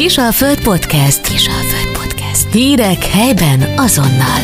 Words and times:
Kisalföld 0.00 0.62
Podcast. 0.62 1.20
Kisalföld 1.20 1.98
Podcast. 1.98 2.52
Hírek 2.52 3.04
helyben 3.04 3.78
azonnal. 3.78 4.40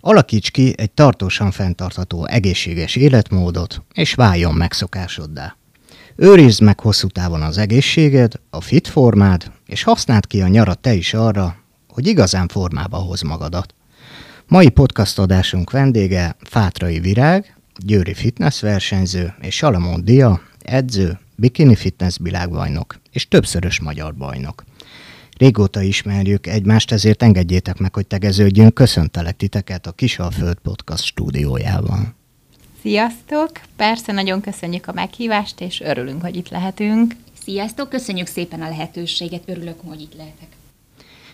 Alakíts 0.00 0.50
ki 0.50 0.74
egy 0.76 0.90
tartósan 0.90 1.50
fenntartható 1.50 2.26
egészséges 2.26 2.96
életmódot, 2.96 3.82
és 3.92 4.14
váljon 4.14 4.54
megszokásoddá. 4.54 5.56
Őrizd 6.16 6.62
meg 6.62 6.80
hosszú 6.80 7.06
távon 7.06 7.42
az 7.42 7.58
egészséged, 7.58 8.32
a 8.50 8.60
fit 8.60 8.88
formád, 8.88 9.52
és 9.66 9.82
használd 9.82 10.26
ki 10.26 10.40
a 10.40 10.48
nyarat 10.48 10.78
te 10.78 10.94
is 10.94 11.14
arra, 11.14 11.56
hogy 11.88 12.06
igazán 12.06 12.48
formába 12.48 12.96
hoz 12.96 13.22
magadat. 13.22 13.74
Mai 14.48 14.68
podcast 14.68 15.18
adásunk 15.18 15.70
vendége 15.70 16.36
Fátrai 16.40 16.98
Virág, 16.98 17.56
Győri 17.76 18.14
fitness 18.14 18.60
versenyző 18.60 19.34
és 19.40 19.54
Salamon 19.54 20.04
Dia, 20.04 20.40
edző, 20.70 21.18
bikini 21.36 21.74
fitness 21.74 22.16
világbajnok 22.20 23.00
és 23.10 23.28
többszörös 23.28 23.80
magyar 23.80 24.14
bajnok. 24.14 24.64
Régóta 25.38 25.82
ismerjük 25.82 26.46
egymást, 26.46 26.92
ezért 26.92 27.22
engedjétek 27.22 27.78
meg, 27.78 27.94
hogy 27.94 28.06
tegeződjünk. 28.06 28.74
Köszöntelek 28.74 29.36
titeket 29.36 29.86
a 29.86 29.92
Kisalföld 29.92 30.56
Podcast 30.62 31.04
stúdiójában. 31.04 32.14
Sziasztok! 32.82 33.50
Persze 33.76 34.12
nagyon 34.12 34.40
köszönjük 34.40 34.86
a 34.86 34.92
meghívást, 34.92 35.60
és 35.60 35.80
örülünk, 35.80 36.22
hogy 36.22 36.36
itt 36.36 36.48
lehetünk. 36.48 37.14
Sziasztok! 37.42 37.88
Köszönjük 37.88 38.26
szépen 38.26 38.62
a 38.62 38.68
lehetőséget, 38.68 39.42
örülök, 39.46 39.80
hogy 39.84 40.00
itt 40.00 40.14
lehetek. 40.16 40.48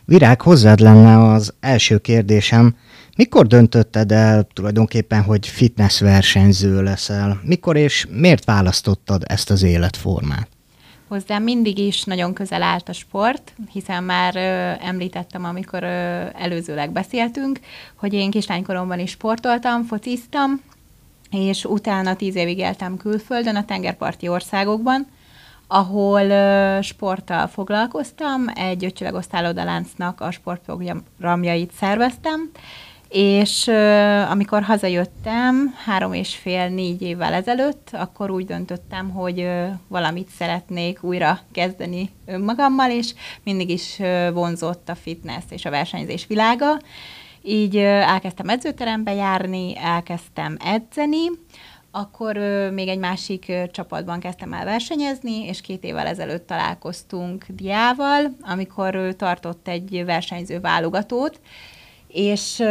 Virág, 0.05 0.41
hozzád 0.41 0.80
lenne 0.80 1.33
az 1.33 1.55
első 1.61 1.99
kérdésem. 1.99 2.77
Mikor 3.16 3.47
döntötted 3.47 4.12
el 4.12 4.47
tulajdonképpen, 4.52 5.23
hogy 5.23 5.47
fitness 5.47 6.01
versenyző 6.01 6.83
leszel? 6.83 7.41
Mikor 7.43 7.77
és 7.77 8.07
miért 8.11 8.45
választottad 8.45 9.23
ezt 9.27 9.51
az 9.51 9.62
életformát? 9.62 10.48
Hozzám 11.09 11.43
mindig 11.43 11.79
is 11.79 12.05
nagyon 12.05 12.33
közel 12.33 12.62
állt 12.62 12.88
a 12.88 12.93
sport, 12.93 13.52
hiszen 13.73 14.05
már 14.05 14.37
ö, 14.37 14.84
említettem, 14.87 15.45
amikor 15.45 15.82
ö, 15.82 15.87
előzőleg 16.38 16.93
beszéltünk, 16.93 17.60
hogy 17.95 18.13
én 18.13 18.30
kislánykoromban 18.30 18.99
is 18.99 19.10
sportoltam, 19.10 19.85
fociztam, 19.85 20.60
és 21.30 21.65
utána 21.65 22.16
tíz 22.16 22.35
évig 22.35 22.59
éltem 22.59 22.96
külföldön, 22.96 23.57
a 23.57 23.65
tengerparti 23.65 24.29
országokban, 24.29 25.07
ahol 25.66 26.23
ö, 26.23 26.79
sporttal 26.82 27.46
foglalkoztam, 27.46 28.45
egy 28.54 28.85
ötcsillagos 28.85 29.24
a 30.16 30.30
sportprogramjait 30.30 31.73
szerveztem, 31.79 32.51
és 33.09 33.66
uh, 33.66 34.30
amikor 34.30 34.62
hazajöttem 34.62 35.74
három 35.85 36.12
és 36.12 36.35
fél, 36.35 36.68
négy 36.68 37.02
évvel 37.02 37.32
ezelőtt, 37.32 37.88
akkor 37.93 38.30
úgy 38.30 38.45
döntöttem, 38.45 39.10
hogy 39.10 39.40
uh, 39.40 39.66
valamit 39.88 40.29
szeretnék 40.29 41.02
újra 41.02 41.40
kezdeni 41.52 42.10
önmagammal, 42.26 42.90
és 42.90 43.15
mindig 43.43 43.71
is 43.71 43.98
uh, 43.98 44.32
vonzott 44.32 44.88
a 44.88 44.95
fitness 44.95 45.45
és 45.48 45.65
a 45.65 45.71
versenyzés 45.71 46.26
világa. 46.26 46.79
Így 47.43 47.76
elkezdtem 47.76 48.48
edzőterembe 48.48 49.15
járni, 49.15 49.79
elkezdtem 49.79 50.57
edzeni, 50.65 51.26
akkor 51.91 52.37
még 52.73 52.88
egy 52.88 52.98
másik 52.98 53.52
csapatban 53.73 54.20
kezdtem 54.20 54.52
el 54.52 54.65
versenyezni, 54.65 55.46
és 55.46 55.60
két 55.60 55.85
évvel 55.85 56.07
ezelőtt 56.07 56.46
találkoztunk 56.46 57.45
Diával, 57.48 58.37
amikor 58.41 59.15
tartott 59.16 59.68
egy 59.68 60.02
versenyző 60.04 60.60
válogatót, 60.60 61.41
és, 62.17 62.63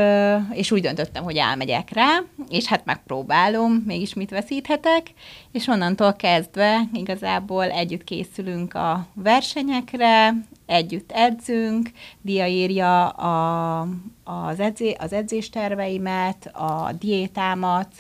és 0.52 0.72
úgy 0.72 0.82
döntöttem, 0.82 1.24
hogy 1.24 1.38
elmegyek 1.38 1.94
rá, 1.94 2.24
és 2.50 2.66
hát 2.66 2.86
megpróbálom, 2.86 3.72
mégis 3.72 4.14
mit 4.14 4.30
veszíthetek, 4.30 5.14
és 5.52 5.68
onnantól 5.68 6.14
kezdve 6.14 6.82
igazából 6.94 7.64
együtt 7.64 8.04
készülünk 8.04 8.73
a 8.73 9.08
versenyekre, 9.14 10.34
együtt 10.66 11.12
edzünk, 11.12 11.90
Dia 12.22 12.46
írja 12.46 13.08
a, 13.10 13.80
az, 14.23 14.60
edzé, 14.60 14.96
az 15.00 15.14
edzésterveimet, 15.14 16.50
a 16.54 16.92
diétámat, 17.00 17.92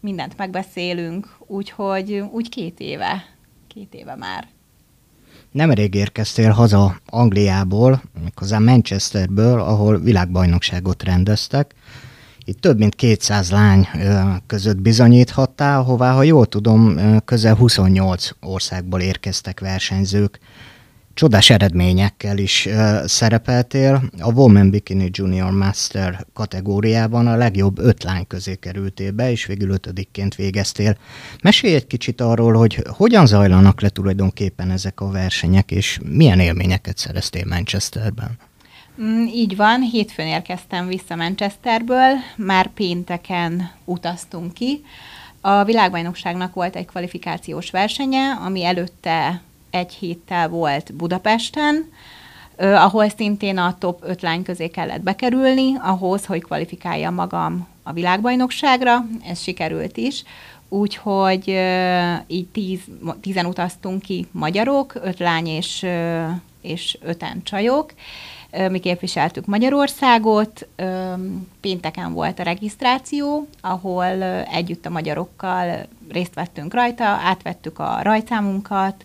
mindent 0.00 0.36
megbeszélünk, 0.36 1.36
úgyhogy 1.46 2.24
úgy 2.30 2.48
két 2.48 2.80
éve, 2.80 3.24
két 3.68 3.94
éve 3.94 4.14
már 4.16 4.53
nemrég 5.54 5.94
érkeztél 5.94 6.50
haza 6.50 7.00
Angliából, 7.06 8.02
méghozzá 8.22 8.58
Manchesterből, 8.58 9.60
ahol 9.60 9.98
világbajnokságot 10.00 11.02
rendeztek. 11.02 11.74
Itt 12.44 12.60
több 12.60 12.78
mint 12.78 12.94
200 12.94 13.50
lány 13.50 13.88
között 14.46 14.80
bizonyíthattál, 14.80 15.82
hová, 15.82 16.12
ha 16.12 16.22
jól 16.22 16.46
tudom, 16.46 16.98
közel 17.24 17.54
28 17.54 18.30
országból 18.40 19.00
érkeztek 19.00 19.60
versenyzők 19.60 20.38
csodás 21.14 21.50
eredményekkel 21.50 22.38
is 22.38 22.66
uh, 22.66 23.04
szerepeltél. 23.04 24.02
A 24.20 24.32
Women 24.32 24.70
Bikini 24.70 25.08
Junior 25.12 25.50
Master 25.50 26.26
kategóriában 26.32 27.26
a 27.26 27.36
legjobb 27.36 27.78
öt 27.78 28.02
lány 28.02 28.26
közé 28.26 28.54
kerültél 28.54 29.12
be, 29.12 29.30
és 29.30 29.46
végül 29.46 29.70
ötödikként 29.70 30.34
végeztél. 30.34 30.96
Mesélj 31.42 31.74
egy 31.74 31.86
kicsit 31.86 32.20
arról, 32.20 32.52
hogy 32.54 32.82
hogyan 32.86 33.26
zajlanak 33.26 33.80
le 33.80 33.88
tulajdonképpen 33.88 34.70
ezek 34.70 35.00
a 35.00 35.10
versenyek, 35.10 35.70
és 35.70 35.98
milyen 36.04 36.40
élményeket 36.40 36.98
szereztél 36.98 37.44
Manchesterben? 37.48 38.38
Mm, 39.02 39.26
így 39.26 39.56
van, 39.56 39.80
hétfőn 39.80 40.26
érkeztem 40.26 40.86
vissza 40.86 41.16
Manchesterből, 41.16 42.12
már 42.36 42.72
pénteken 42.72 43.70
utaztunk 43.84 44.52
ki. 44.52 44.84
A 45.40 45.64
világbajnokságnak 45.64 46.54
volt 46.54 46.76
egy 46.76 46.86
kvalifikációs 46.86 47.70
versenye, 47.70 48.30
ami 48.44 48.64
előtte 48.64 49.42
egy 49.74 49.92
héttel 49.92 50.48
volt 50.48 50.94
Budapesten, 50.94 51.92
ahol 52.56 53.08
szintén 53.08 53.58
a 53.58 53.76
top 53.78 54.02
5 54.02 54.22
lány 54.22 54.42
közé 54.42 54.68
kellett 54.68 55.00
bekerülni, 55.00 55.76
ahhoz, 55.82 56.26
hogy 56.26 56.42
kvalifikálja 56.42 57.10
magam 57.10 57.66
a 57.82 57.92
világbajnokságra, 57.92 59.06
ez 59.28 59.40
sikerült 59.40 59.96
is, 59.96 60.22
úgyhogy 60.68 61.48
így 62.26 62.46
tíz, 62.46 62.80
tízen 63.20 63.46
utaztunk 63.46 64.02
ki 64.02 64.26
magyarok, 64.30 64.94
öt 65.02 65.18
lány 65.18 65.46
és, 65.46 65.86
és 66.60 66.98
öten 67.02 67.42
csajok, 67.42 67.92
mi 68.70 68.78
képviseltük 68.78 69.46
Magyarországot, 69.46 70.66
pénteken 71.60 72.12
volt 72.12 72.38
a 72.38 72.42
regisztráció, 72.42 73.48
ahol 73.60 74.22
együtt 74.52 74.86
a 74.86 74.90
magyarokkal 74.90 75.86
részt 76.10 76.34
vettünk 76.34 76.74
rajta, 76.74 77.04
átvettük 77.04 77.78
a 77.78 77.98
rajtszámunkat, 78.02 79.04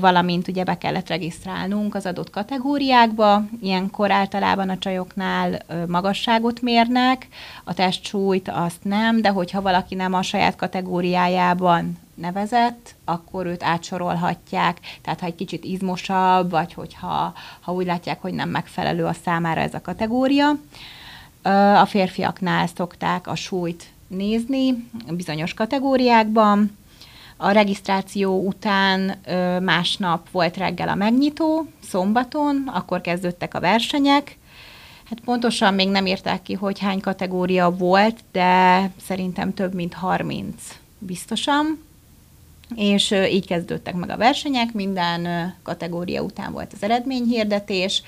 valamint 0.00 0.48
ugye 0.48 0.64
be 0.64 0.78
kellett 0.78 1.08
regisztrálnunk 1.08 1.94
az 1.94 2.06
adott 2.06 2.30
kategóriákba. 2.30 3.44
Ilyenkor 3.62 4.10
általában 4.10 4.68
a 4.68 4.78
csajoknál 4.78 5.62
magasságot 5.86 6.60
mérnek, 6.60 7.28
a 7.64 7.74
testsúlyt 7.74 8.48
azt 8.48 8.84
nem, 8.84 9.20
de 9.20 9.28
hogyha 9.28 9.62
valaki 9.62 9.94
nem 9.94 10.14
a 10.14 10.22
saját 10.22 10.56
kategóriájában 10.56 11.98
nevezett, 12.14 12.94
akkor 13.04 13.46
őt 13.46 13.62
átsorolhatják, 13.62 14.78
tehát 15.02 15.20
ha 15.20 15.26
egy 15.26 15.34
kicsit 15.34 15.64
izmosabb, 15.64 16.50
vagy 16.50 16.72
hogyha 16.74 17.32
ha 17.60 17.72
úgy 17.72 17.86
látják, 17.86 18.20
hogy 18.20 18.32
nem 18.32 18.48
megfelelő 18.48 19.04
a 19.04 19.16
számára 19.24 19.60
ez 19.60 19.74
a 19.74 19.80
kategória. 19.80 20.58
A 21.76 21.86
férfiaknál 21.86 22.66
szokták 22.66 23.26
a 23.26 23.34
súlyt 23.34 23.86
nézni 24.06 24.88
bizonyos 25.08 25.54
kategóriákban, 25.54 26.78
a 27.42 27.50
regisztráció 27.50 28.46
után 28.46 29.20
másnap 29.62 30.30
volt 30.30 30.56
reggel 30.56 30.88
a 30.88 30.94
megnyitó, 30.94 31.66
szombaton, 31.82 32.70
akkor 32.74 33.00
kezdődtek 33.00 33.54
a 33.54 33.60
versenyek. 33.60 34.38
Hát 35.04 35.20
pontosan 35.24 35.74
még 35.74 35.88
nem 35.88 36.06
írták 36.06 36.42
ki, 36.42 36.52
hogy 36.52 36.78
hány 36.78 37.00
kategória 37.00 37.70
volt, 37.70 38.18
de 38.32 38.90
szerintem 39.06 39.54
több 39.54 39.74
mint 39.74 39.94
30 39.94 40.78
biztosan. 40.98 41.84
És 42.74 43.10
így 43.10 43.46
kezdődtek 43.46 43.94
meg 43.94 44.10
a 44.10 44.16
versenyek, 44.16 44.72
minden 44.72 45.54
kategória 45.62 46.22
után 46.22 46.52
volt 46.52 46.72
az 46.72 46.82
eredményhirdetés, 46.82 48.02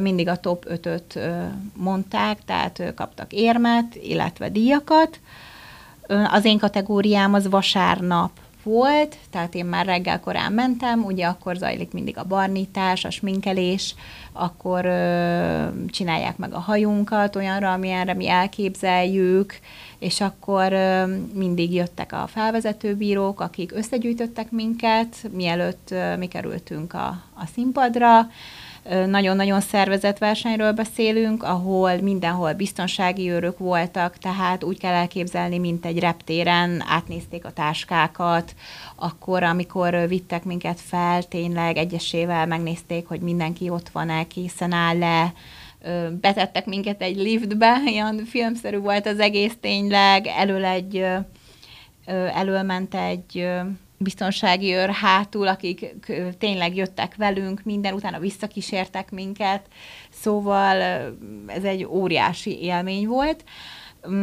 mindig 0.00 0.28
a 0.28 0.40
top 0.40 0.66
5-öt 0.68 1.18
mondták, 1.76 2.38
tehát 2.44 2.82
kaptak 2.94 3.32
érmet, 3.32 3.94
illetve 3.94 4.48
díjakat. 4.48 5.20
Az 6.30 6.44
én 6.44 6.58
kategóriám 6.58 7.34
az 7.34 7.48
vasárnap 7.48 8.30
volt, 8.66 9.16
tehát 9.30 9.54
én 9.54 9.64
már 9.64 9.86
reggel 9.86 10.20
korán 10.20 10.52
mentem, 10.52 11.04
ugye 11.04 11.26
akkor 11.26 11.56
zajlik 11.56 11.92
mindig 11.92 12.18
a 12.18 12.24
barnítás, 12.24 13.04
a 13.04 13.10
sminkelés, 13.10 13.94
akkor 14.32 14.84
ö, 14.84 15.66
csinálják 15.88 16.36
meg 16.36 16.54
a 16.54 16.58
hajunkat 16.58 17.36
olyanra, 17.36 17.72
amilyenre 17.72 18.14
mi 18.14 18.28
elképzeljük, 18.28 19.58
és 19.98 20.20
akkor 20.20 20.72
ö, 20.72 21.04
mindig 21.34 21.74
jöttek 21.74 22.12
a 22.12 22.26
felvezetőbírók, 22.26 23.40
akik 23.40 23.72
összegyűjtöttek 23.72 24.50
minket, 24.50 25.16
mielőtt 25.32 25.90
ö, 25.90 26.16
mi 26.16 26.26
kerültünk 26.26 26.94
a, 26.94 27.06
a 27.34 27.46
színpadra, 27.54 28.28
nagyon-nagyon 29.06 29.60
szervezett 29.60 30.18
versenyről 30.18 30.72
beszélünk, 30.72 31.42
ahol 31.42 31.96
mindenhol 31.96 32.52
biztonsági 32.52 33.30
őrök 33.30 33.58
voltak, 33.58 34.18
tehát 34.18 34.64
úgy 34.64 34.78
kell 34.78 34.92
elképzelni, 34.92 35.58
mint 35.58 35.86
egy 35.86 35.98
reptéren, 35.98 36.84
átnézték 36.86 37.44
a 37.44 37.50
táskákat, 37.50 38.54
akkor, 38.96 39.42
amikor 39.42 40.08
vittek 40.08 40.44
minket 40.44 40.80
fel, 40.80 41.22
tényleg 41.22 41.76
egyesével 41.76 42.46
megnézték, 42.46 43.06
hogy 43.06 43.20
mindenki 43.20 43.68
ott 43.68 43.88
van-e, 43.88 44.26
készen 44.26 44.72
áll-e, 44.72 45.32
betettek 46.20 46.66
minket 46.66 47.02
egy 47.02 47.16
liftbe, 47.16 47.82
ilyen 47.86 48.24
filmszerű 48.24 48.78
volt 48.78 49.06
az 49.06 49.18
egész 49.18 49.56
tényleg, 49.60 50.26
elől 50.26 50.64
egy, 50.64 51.04
elől 52.34 52.62
ment 52.62 52.94
egy 52.94 53.48
biztonsági 53.98 54.72
őr 54.72 54.90
hátul, 54.90 55.48
akik 55.48 55.94
tényleg 56.38 56.76
jöttek 56.76 57.16
velünk, 57.16 57.62
minden 57.64 57.94
utána 57.94 58.18
visszakísértek 58.18 59.10
minket, 59.10 59.66
szóval 60.10 60.76
ez 61.46 61.64
egy 61.64 61.84
óriási 61.84 62.62
élmény 62.62 63.06
volt. 63.06 63.44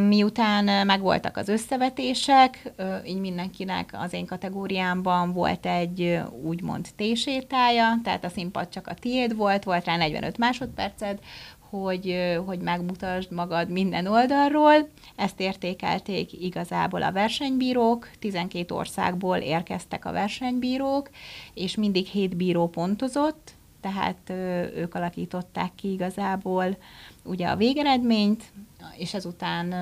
Miután 0.08 0.86
megvoltak 0.86 1.38
az 1.38 1.48
összevetések, 1.48 2.72
így 3.06 3.20
mindenkinek 3.20 3.90
az 3.94 4.14
én 4.14 4.26
kategóriámban 4.26 5.34
volt 5.34 5.66
egy 5.66 6.20
úgymond 6.44 6.88
tésétája, 6.96 8.00
tehát 8.04 8.26
a 8.26 8.30
színpad 8.30 8.70
csak 8.70 8.88
a 8.88 8.94
tiéd 8.94 9.36
volt, 9.36 9.64
volt 9.64 9.86
rá 9.86 9.98
45 9.98 10.38
másodperced, 10.38 11.20
hogy, 11.82 12.18
hogy 12.46 12.60
megmutasd 12.60 13.32
magad 13.32 13.70
minden 13.70 14.08
oldalról. 14.08 14.90
Ezt 15.16 15.40
értékelték 15.40 16.42
igazából 16.42 17.04
a 17.04 17.12
versenybírók, 17.12 18.10
12 18.20 18.76
országból 18.76 19.38
érkeztek 19.38 20.06
a 20.06 20.12
versenybírók, 20.12 21.10
és 21.54 21.76
mindig 21.76 22.06
7 22.06 22.36
bíró 22.36 22.68
pontozott, 22.68 23.52
tehát 23.82 24.30
ők 24.76 24.96
alakították 24.96 25.72
ki 25.76 25.92
igazából 25.92 26.78
ugye 27.24 27.48
a 27.48 27.56
végeredményt, 27.56 28.44
és 28.98 29.14
ezután 29.14 29.74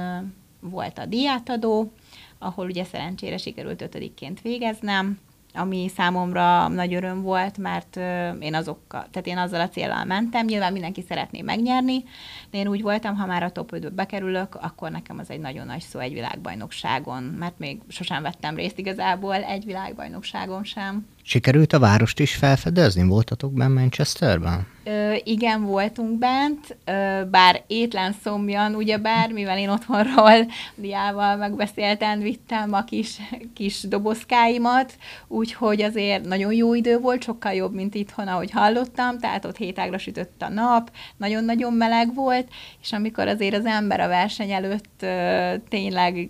volt 0.59 0.97
a 0.97 1.05
diátadó, 1.05 1.91
ahol 2.39 2.65
ugye 2.65 2.83
szerencsére 2.83 3.37
sikerült 3.37 3.81
ötödikként 3.81 4.41
végeznem, 4.41 5.19
ami 5.53 5.87
számomra 5.95 6.67
nagy 6.67 6.93
öröm 6.93 7.21
volt, 7.21 7.57
mert 7.57 7.95
én 8.39 8.55
azokkal, 8.55 9.05
tehát 9.11 9.27
én 9.27 9.37
azzal 9.37 9.61
a 9.61 9.69
célral 9.69 10.05
mentem, 10.05 10.45
nyilván 10.45 10.71
mindenki 10.71 11.01
szeretné 11.01 11.41
megnyerni, 11.41 12.03
de 12.51 12.57
én 12.57 12.67
úgy 12.67 12.81
voltam, 12.81 13.15
ha 13.15 13.25
már 13.25 13.43
a 13.43 13.51
top 13.51 13.71
5 13.73 13.93
bekerülök, 13.93 14.55
akkor 14.55 14.91
nekem 14.91 15.19
az 15.19 15.29
egy 15.29 15.39
nagyon 15.39 15.65
nagy 15.65 15.81
szó 15.81 15.99
egy 15.99 16.13
világbajnokságon, 16.13 17.23
mert 17.23 17.59
még 17.59 17.81
sosem 17.87 18.21
vettem 18.21 18.55
részt 18.55 18.77
igazából 18.77 19.35
egy 19.35 19.65
világbajnokságon 19.65 20.63
sem. 20.63 21.07
Sikerült 21.23 21.73
a 21.73 21.79
várost 21.79 22.19
is 22.19 22.35
felfedezni? 22.35 23.03
Voltatok 23.03 23.53
benne 23.53 23.73
Manchesterben? 23.73 24.67
Ö, 24.83 25.13
igen, 25.23 25.63
voltunk 25.63 26.19
bent, 26.19 26.77
ö, 26.85 27.21
bár 27.31 27.63
étlen 27.67 28.15
szomjan, 28.23 28.75
ugyebár, 28.75 29.31
mivel 29.31 29.57
én 29.57 29.69
otthonról 29.69 30.45
diával 30.75 31.35
megbeszélten 31.35 32.19
vittem 32.19 32.73
a 32.73 32.83
kis, 32.83 33.17
kis 33.53 33.81
dobozkáimat, 33.81 34.93
úgyhogy 35.27 35.81
azért 35.81 36.25
nagyon 36.25 36.53
jó 36.53 36.73
idő 36.73 36.97
volt, 36.97 37.23
sokkal 37.23 37.53
jobb, 37.53 37.73
mint 37.73 37.95
itthon, 37.95 38.27
ahogy 38.27 38.51
hallottam, 38.51 39.19
tehát 39.19 39.45
ott 39.45 39.57
hétágra 39.57 39.97
sütött 39.97 40.41
a 40.41 40.49
nap, 40.49 40.91
nagyon-nagyon 41.17 41.73
meleg 41.73 42.13
volt, 42.13 42.47
és 42.81 42.91
amikor 42.91 43.27
azért 43.27 43.55
az 43.55 43.65
ember 43.65 43.99
a 43.99 44.07
verseny 44.07 44.51
előtt 44.51 45.01
ö, 45.01 45.53
tényleg 45.69 46.29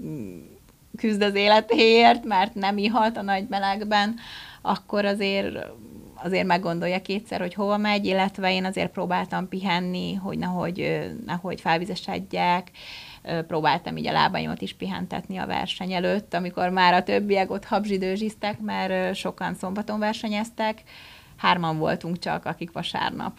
küzd 0.97 1.21
az 1.21 1.35
életéért, 1.35 2.25
mert 2.25 2.55
nem 2.55 2.77
ihat 2.77 3.17
a 3.17 3.21
nagy 3.21 3.45
melegben, 3.49 4.19
akkor 4.61 5.05
azért 5.05 5.57
azért 6.23 6.45
meggondolja 6.45 7.01
kétszer, 7.01 7.39
hogy 7.39 7.53
hova 7.53 7.77
megy, 7.77 8.05
illetve 8.05 8.53
én 8.53 8.65
azért 8.65 8.91
próbáltam 8.91 9.47
pihenni, 9.47 10.13
hogy 10.13 10.37
nehogy, 10.37 11.09
nehogy 11.25 11.61
felvizesedjek, 11.61 12.71
próbáltam 13.47 13.97
így 13.97 14.07
a 14.07 14.11
lábaimat 14.11 14.61
is 14.61 14.73
pihentetni 14.73 15.37
a 15.37 15.45
verseny 15.45 15.93
előtt, 15.93 16.33
amikor 16.33 16.69
már 16.69 16.93
a 16.93 17.03
többiek 17.03 17.51
ott 17.51 17.65
habzsidőzsiztek, 17.65 18.59
mert 18.59 19.15
sokan 19.15 19.53
szombaton 19.53 19.99
versenyeztek, 19.99 20.81
hárman 21.37 21.77
voltunk 21.77 22.19
csak, 22.19 22.45
akik 22.45 22.71
vasárnap. 22.71 23.37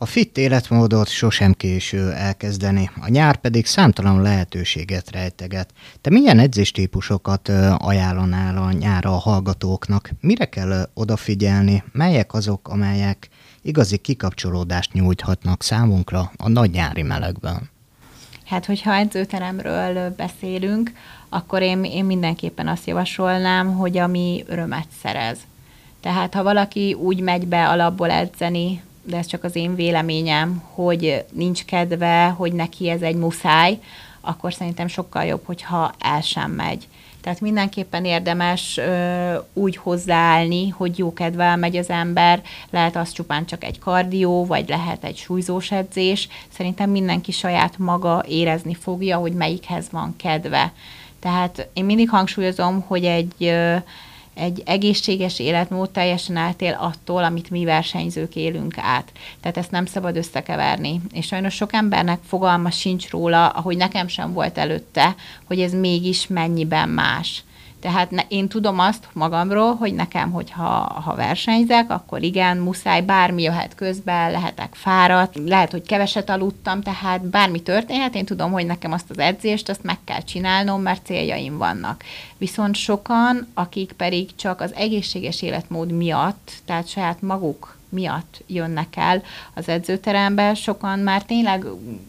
A 0.00 0.06
fit 0.06 0.38
életmódot 0.38 1.08
sosem 1.08 1.52
késő 1.52 2.12
elkezdeni, 2.12 2.90
a 3.00 3.08
nyár 3.08 3.36
pedig 3.36 3.66
számtalan 3.66 4.22
lehetőséget 4.22 5.10
rejteget. 5.10 5.72
Te 6.00 6.10
milyen 6.10 6.38
edzéstípusokat 6.38 7.48
ajánlanál 7.76 8.56
a 8.56 8.72
nyára 8.72 9.10
a 9.10 9.18
hallgatóknak? 9.18 10.10
Mire 10.20 10.44
kell 10.44 10.88
odafigyelni? 10.94 11.82
Melyek 11.92 12.34
azok, 12.34 12.68
amelyek 12.68 13.28
igazi 13.62 13.96
kikapcsolódást 13.96 14.92
nyújthatnak 14.92 15.62
számunkra 15.62 16.32
a 16.36 16.48
nagy 16.48 16.70
nyári 16.70 17.02
melegben? 17.02 17.70
Hát, 18.44 18.66
hogyha 18.66 18.94
edzőteremről 18.94 20.14
beszélünk, 20.16 20.92
akkor 21.28 21.62
én, 21.62 21.84
én 21.84 22.04
mindenképpen 22.04 22.68
azt 22.68 22.86
javasolnám, 22.86 23.76
hogy 23.76 23.98
ami 23.98 24.44
örömet 24.46 24.86
szerez. 25.02 25.38
Tehát, 26.00 26.34
ha 26.34 26.42
valaki 26.42 26.94
úgy 26.94 27.20
megy 27.20 27.46
be 27.46 27.68
alapból 27.68 28.10
edzeni, 28.10 28.82
de 29.02 29.16
ez 29.16 29.26
csak 29.26 29.44
az 29.44 29.56
én 29.56 29.74
véleményem, 29.74 30.62
hogy 30.74 31.24
nincs 31.32 31.64
kedve, 31.64 32.26
hogy 32.26 32.52
neki 32.52 32.88
ez 32.88 33.02
egy 33.02 33.16
muszáj, 33.16 33.78
akkor 34.20 34.52
szerintem 34.52 34.86
sokkal 34.88 35.24
jobb, 35.24 35.42
hogyha 35.44 35.92
el 35.98 36.20
sem 36.20 36.50
megy. 36.50 36.88
Tehát 37.20 37.40
mindenképpen 37.40 38.04
érdemes 38.04 38.76
ö, 38.76 39.34
úgy 39.52 39.76
hozzáállni, 39.76 40.68
hogy 40.68 40.98
jó 40.98 41.12
kedvel 41.12 41.56
megy 41.56 41.76
az 41.76 41.90
ember, 41.90 42.42
lehet 42.70 42.96
az 42.96 43.12
csupán 43.12 43.46
csak 43.46 43.64
egy 43.64 43.78
kardió, 43.78 44.46
vagy 44.46 44.68
lehet 44.68 45.04
egy 45.04 45.16
súlyzós 45.16 45.70
edzés. 45.70 46.28
Szerintem 46.56 46.90
mindenki 46.90 47.32
saját 47.32 47.78
maga 47.78 48.24
érezni 48.28 48.74
fogja, 48.74 49.16
hogy 49.16 49.32
melyikhez 49.32 49.86
van 49.90 50.14
kedve. 50.16 50.72
Tehát 51.20 51.68
én 51.72 51.84
mindig 51.84 52.08
hangsúlyozom, 52.08 52.80
hogy 52.80 53.04
egy 53.04 53.54
egy 54.38 54.62
egészséges 54.64 55.38
életmód 55.38 55.90
teljesen 55.90 56.36
eltél 56.36 56.76
attól, 56.80 57.24
amit 57.24 57.50
mi 57.50 57.64
versenyzők 57.64 58.36
élünk 58.36 58.78
át. 58.78 59.12
Tehát 59.40 59.56
ezt 59.56 59.70
nem 59.70 59.86
szabad 59.86 60.16
összekeverni. 60.16 61.00
És 61.12 61.26
sajnos 61.26 61.54
sok 61.54 61.72
embernek 61.72 62.18
fogalma 62.26 62.70
sincs 62.70 63.10
róla, 63.10 63.48
ahogy 63.48 63.76
nekem 63.76 64.08
sem 64.08 64.32
volt 64.32 64.58
előtte, 64.58 65.14
hogy 65.44 65.60
ez 65.60 65.72
mégis 65.72 66.26
mennyiben 66.26 66.88
más. 66.88 67.42
Tehát 67.80 68.10
ne, 68.10 68.22
én 68.28 68.48
tudom 68.48 68.78
azt 68.78 69.08
magamról, 69.12 69.74
hogy 69.74 69.94
nekem, 69.94 70.30
hogyha 70.30 71.00
ha 71.04 71.14
versenyzek, 71.14 71.90
akkor 71.90 72.22
igen, 72.22 72.56
muszáj, 72.56 73.02
bármi 73.02 73.42
jöhet 73.42 73.74
közben, 73.74 74.30
lehetek 74.30 74.74
fáradt, 74.74 75.38
lehet, 75.46 75.70
hogy 75.70 75.82
keveset 75.82 76.30
aludtam, 76.30 76.82
tehát 76.82 77.24
bármi 77.24 77.62
történhet, 77.62 78.14
én 78.14 78.24
tudom, 78.24 78.52
hogy 78.52 78.66
nekem 78.66 78.92
azt 78.92 79.10
az 79.10 79.18
edzést, 79.18 79.68
azt 79.68 79.82
meg 79.82 79.98
kell 80.04 80.20
csinálnom, 80.20 80.82
mert 80.82 81.06
céljaim 81.06 81.58
vannak. 81.58 82.04
Viszont 82.36 82.74
sokan, 82.74 83.46
akik 83.54 83.92
pedig 83.92 84.34
csak 84.36 84.60
az 84.60 84.74
egészséges 84.74 85.42
életmód 85.42 85.90
miatt, 85.90 86.52
tehát 86.64 86.88
saját 86.88 87.22
maguk 87.22 87.76
miatt 87.88 88.42
jönnek 88.46 88.96
el 88.96 89.22
az 89.54 89.68
edzőterembe, 89.68 90.54
sokan 90.54 90.98
már 90.98 91.22
tényleg 91.22 91.64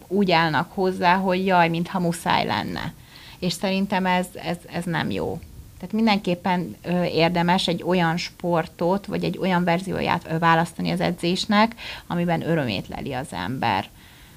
úgy 0.07 0.31
állnak 0.31 0.71
hozzá, 0.73 1.15
hogy 1.15 1.45
jaj, 1.45 1.69
mintha 1.69 1.99
muszáj 1.99 2.45
lenne. 2.45 2.93
És 3.39 3.53
szerintem 3.53 4.05
ez, 4.05 4.25
ez, 4.33 4.57
ez 4.73 4.83
nem 4.83 5.11
jó. 5.11 5.39
Tehát 5.79 5.95
mindenképpen 5.95 6.75
ö, 6.83 7.03
érdemes 7.03 7.67
egy 7.67 7.83
olyan 7.83 8.17
sportot, 8.17 9.05
vagy 9.05 9.23
egy 9.23 9.37
olyan 9.37 9.63
verzióját 9.63 10.27
ö, 10.31 10.37
választani 10.37 10.91
az 10.91 10.99
edzésnek, 10.99 11.75
amiben 12.07 12.49
örömét 12.49 12.87
leli 12.87 13.13
az 13.13 13.27
ember. 13.31 13.89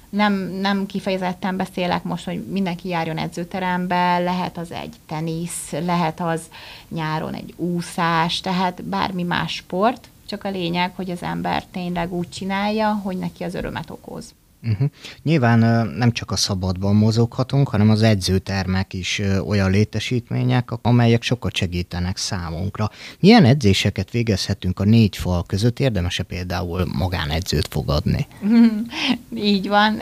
Nem, 0.09 0.33
nem 0.33 0.85
kifejezetten 0.85 1.57
beszélek 1.57 2.03
most, 2.03 2.25
hogy 2.25 2.45
mindenki 2.45 2.87
járjon 2.87 3.17
edzőterembe, 3.17 4.19
lehet 4.19 4.57
az 4.57 4.71
egy 4.71 4.95
tenisz, 5.07 5.71
lehet 5.71 6.19
az 6.19 6.41
nyáron 6.89 7.33
egy 7.33 7.53
úszás, 7.57 8.41
tehát 8.41 8.83
bármi 8.83 9.23
más 9.23 9.53
sport, 9.53 10.07
csak 10.27 10.43
a 10.43 10.49
lényeg, 10.49 10.91
hogy 10.95 11.09
az 11.09 11.23
ember 11.23 11.65
tényleg 11.65 12.13
úgy 12.13 12.29
csinálja, 12.29 12.93
hogy 12.93 13.17
neki 13.17 13.43
az 13.43 13.53
örömet 13.53 13.89
okoz. 13.89 14.33
Uh-huh. 14.63 14.89
Nyilván 15.23 15.87
nem 15.97 16.11
csak 16.11 16.31
a 16.31 16.35
szabadban 16.35 16.95
mozoghatunk, 16.95 17.69
hanem 17.69 17.89
az 17.89 18.01
edzőtermek 18.01 18.93
is 18.93 19.21
olyan 19.47 19.71
létesítmények, 19.71 20.69
amelyek 20.81 21.23
sokat 21.23 21.55
segítenek 21.55 22.17
számunkra. 22.17 22.89
Milyen 23.19 23.45
edzéseket 23.45 24.11
végezhetünk 24.11 24.79
a 24.79 24.83
négy 24.83 25.17
fal 25.17 25.43
között? 25.43 25.79
Érdemes-e 25.79 26.23
például 26.23 26.85
magánedzőt 26.97 27.67
fogadni? 27.69 28.27
így 29.35 29.67
van. 29.67 30.01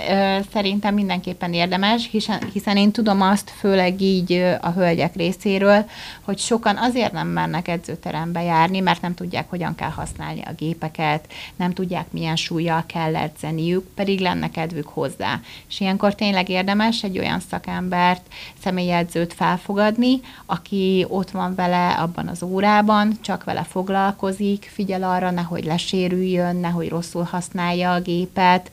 Szerintem 0.54 0.94
mindenképpen 0.94 1.54
érdemes, 1.54 2.10
hiszen, 2.54 2.78
én 2.78 2.92
tudom 2.92 3.22
azt, 3.22 3.50
főleg 3.50 4.02
így 4.02 4.34
a 4.62 4.70
hölgyek 4.70 5.16
részéről, 5.16 5.86
hogy 6.22 6.38
sokan 6.38 6.78
azért 6.78 7.12
nem 7.12 7.28
mennek 7.28 7.68
edzőterembe 7.68 8.42
járni, 8.42 8.80
mert 8.80 9.02
nem 9.02 9.14
tudják, 9.14 9.50
hogyan 9.50 9.76
kell 9.76 9.90
használni 9.90 10.42
a 10.42 10.54
gépeket, 10.58 11.28
nem 11.56 11.74
tudják, 11.74 12.12
milyen 12.12 12.36
súlyjal 12.36 12.84
kell 12.86 13.16
edzeniük, 13.16 13.88
pedig 13.96 14.20
lenne 14.20 14.50
kedvük 14.52 14.88
hozzá. 14.88 15.40
És 15.70 15.80
ilyenkor 15.80 16.16
tényleg 16.16 16.50
érdemes 16.50 17.04
egy 17.04 17.20
olyan 17.20 17.40
szakembert, 17.40 18.22
személyedzőt 18.64 19.34
felfogadni, 19.34 20.20
aki 20.46 21.06
ott 21.10 21.32
van 21.32 21.56
vele 21.56 21.90
abban 21.90 22.28
az 22.28 22.44
órában, 22.44 23.18
csak 23.22 23.44
vele 23.44 23.64
foglalkozik, 23.64 24.72
figyel 24.74 25.04
arra, 25.04 25.32
nehogy 25.32 25.64
lesérüljön, 25.64 26.56
nehogy 26.56 26.90
rosszul 26.90 27.24
használja 27.24 27.94
a 27.94 28.02
gépet, 28.02 28.72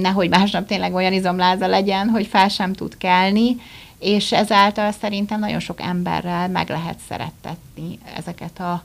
nehogy 0.00 0.28
másnap 0.28 0.66
tényleg 0.66 0.94
olyan 0.94 1.12
izomláza 1.12 1.66
legyen, 1.66 2.08
hogy 2.08 2.26
fel 2.26 2.48
sem 2.48 2.72
tud 2.72 2.96
kelni, 2.98 3.56
és 3.98 4.32
ezáltal 4.32 4.92
szerintem 4.92 5.40
nagyon 5.40 5.60
sok 5.60 5.80
emberrel 5.80 6.48
meg 6.48 6.68
lehet 6.68 6.98
szerettetni 7.08 7.98
ezeket 8.16 8.60
a 8.60 8.82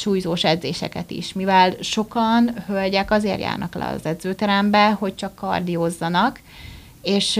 súlyzós 0.00 0.44
edzéseket 0.44 1.10
is, 1.10 1.32
mivel 1.32 1.74
sokan 1.80 2.64
hölgyek 2.66 3.10
azért 3.10 3.40
járnak 3.40 3.74
le 3.74 3.86
az 3.86 4.06
edzőterembe, 4.06 4.90
hogy 4.90 5.14
csak 5.14 5.34
kardiózzanak, 5.34 6.40
és 7.02 7.36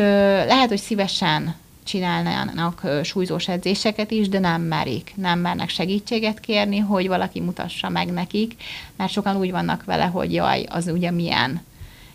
lehet, 0.47 0.69
hogy 0.69 0.79
szívesen 0.79 1.55
csinálnának 1.85 2.83
súlyzós 3.03 3.49
edzéseket 3.49 4.11
is, 4.11 4.29
de 4.29 4.39
nem 4.39 4.63
merik, 4.63 5.13
nem 5.17 5.39
mernek 5.39 5.69
segítséget 5.69 6.41
kérni, 6.41 6.79
hogy 6.79 7.09
valaki 7.09 7.41
mutassa 7.41 7.89
meg 7.89 8.13
nekik, 8.13 8.55
mert 8.97 9.13
sokan 9.13 9.37
úgy 9.37 9.51
vannak 9.51 9.85
vele, 9.85 10.05
hogy 10.05 10.33
jaj, 10.33 10.67
az 10.69 10.87
ugye 10.87 11.11
milyen 11.11 11.61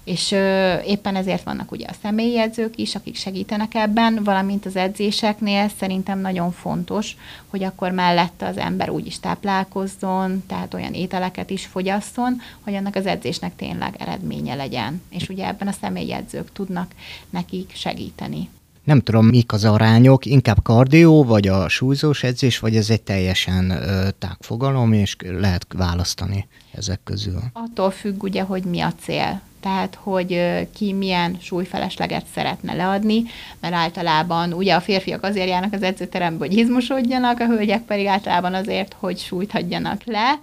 és 0.06 0.32
ö, 0.32 0.76
éppen 0.80 1.16
ezért 1.16 1.44
vannak 1.44 1.72
ugye 1.72 1.86
a 1.88 1.96
személyi 2.02 2.40
edzők 2.40 2.78
is, 2.78 2.96
akik 2.96 3.16
segítenek 3.16 3.74
ebben, 3.74 4.24
valamint 4.24 4.66
az 4.66 4.76
edzéseknél 4.76 5.70
szerintem 5.80 6.20
nagyon 6.20 6.52
fontos, 6.52 7.16
hogy 7.48 7.64
akkor 7.64 7.92
mellette 7.92 8.48
az 8.48 8.58
ember 8.58 8.90
úgy 8.90 9.06
is 9.06 9.20
táplálkozzon, 9.20 10.44
tehát 10.48 10.74
olyan 10.74 10.94
ételeket 10.94 11.50
is 11.50 11.66
fogyasszon, 11.66 12.42
hogy 12.62 12.74
annak 12.74 12.96
az 12.96 13.06
edzésnek 13.06 13.56
tényleg 13.56 13.96
eredménye 13.98 14.56
legyen. 14.56 15.02
És 15.10 15.30
ugye 15.30 15.48
ebben 15.48 15.68
a 15.68 15.76
személyi 15.82 16.14
edzők 16.14 16.52
tudnak 16.52 16.92
nekik 17.30 17.72
segíteni. 17.76 18.50
Nem 18.84 19.02
tudom, 19.02 19.26
mik 19.26 19.54
az 19.54 19.66
arányok, 19.66 20.26
inkább 20.26 20.64
kardió, 20.64 21.24
vagy 21.24 21.48
a 21.48 21.70
súlyzós 21.70 22.24
edzés, 22.24 22.60
vagy 22.60 22.76
ez 22.76 22.90
egy 22.90 23.02
teljesen 23.02 23.70
ö, 23.70 24.10
tágfogalom, 24.20 24.94
és 24.94 25.16
lehet 25.20 25.66
választani 25.74 26.48
ezek 26.72 27.00
közül? 27.04 27.40
Attól 27.54 27.92
függ 27.92 28.24
ugye, 28.24 28.42
hogy 28.42 28.64
mi 28.64 28.82
a 28.82 28.94
cél 29.00 29.42
tehát 29.66 29.96
hogy 29.96 30.42
ki 30.74 30.94
milyen 30.94 31.38
súlyfelesleget 31.42 32.26
szeretne 32.34 32.74
leadni, 32.74 33.24
mert 33.60 33.74
általában 33.74 34.54
ugye 34.54 34.76
a 34.76 34.82
férfiak 34.82 35.24
azért 35.24 35.48
járnak 35.48 35.74
az 35.74 35.84
edzőterembe, 35.84 36.46
hogy 36.46 36.58
izmosodjanak, 36.58 37.40
a 37.40 37.46
hölgyek 37.46 37.82
pedig 37.82 38.06
általában 38.06 38.54
azért, 38.54 38.96
hogy 39.00 39.18
súlyt 39.18 39.54
adjanak 39.54 40.02
le, 40.04 40.40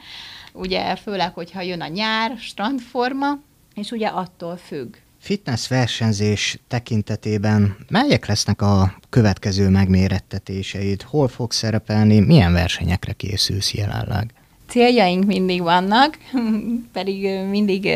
ugye 0.52 0.97
főleg, 0.97 1.35
hogyha 1.35 1.61
jön 1.61 1.81
a 1.81 1.87
nyár, 1.87 2.35
strandforma, 2.38 3.38
és 3.75 3.91
ugye 3.91 4.07
attól 4.07 4.57
függ. 4.57 4.95
Fitness 5.19 5.69
versenyzés 5.69 6.59
tekintetében 6.69 7.76
melyek 7.88 8.26
lesznek 8.26 8.62
a 8.62 8.95
következő 9.09 9.69
megmérettetéseid? 9.69 11.02
Hol 11.02 11.29
fog 11.29 11.52
szerepelni? 11.52 12.21
Milyen 12.21 12.52
versenyekre 12.52 13.12
készülsz 13.12 13.75
jelenleg? 13.75 14.35
Céljaink 14.73 15.25
mindig 15.25 15.62
vannak, 15.62 16.19
pedig 16.93 17.41
mindig, 17.49 17.88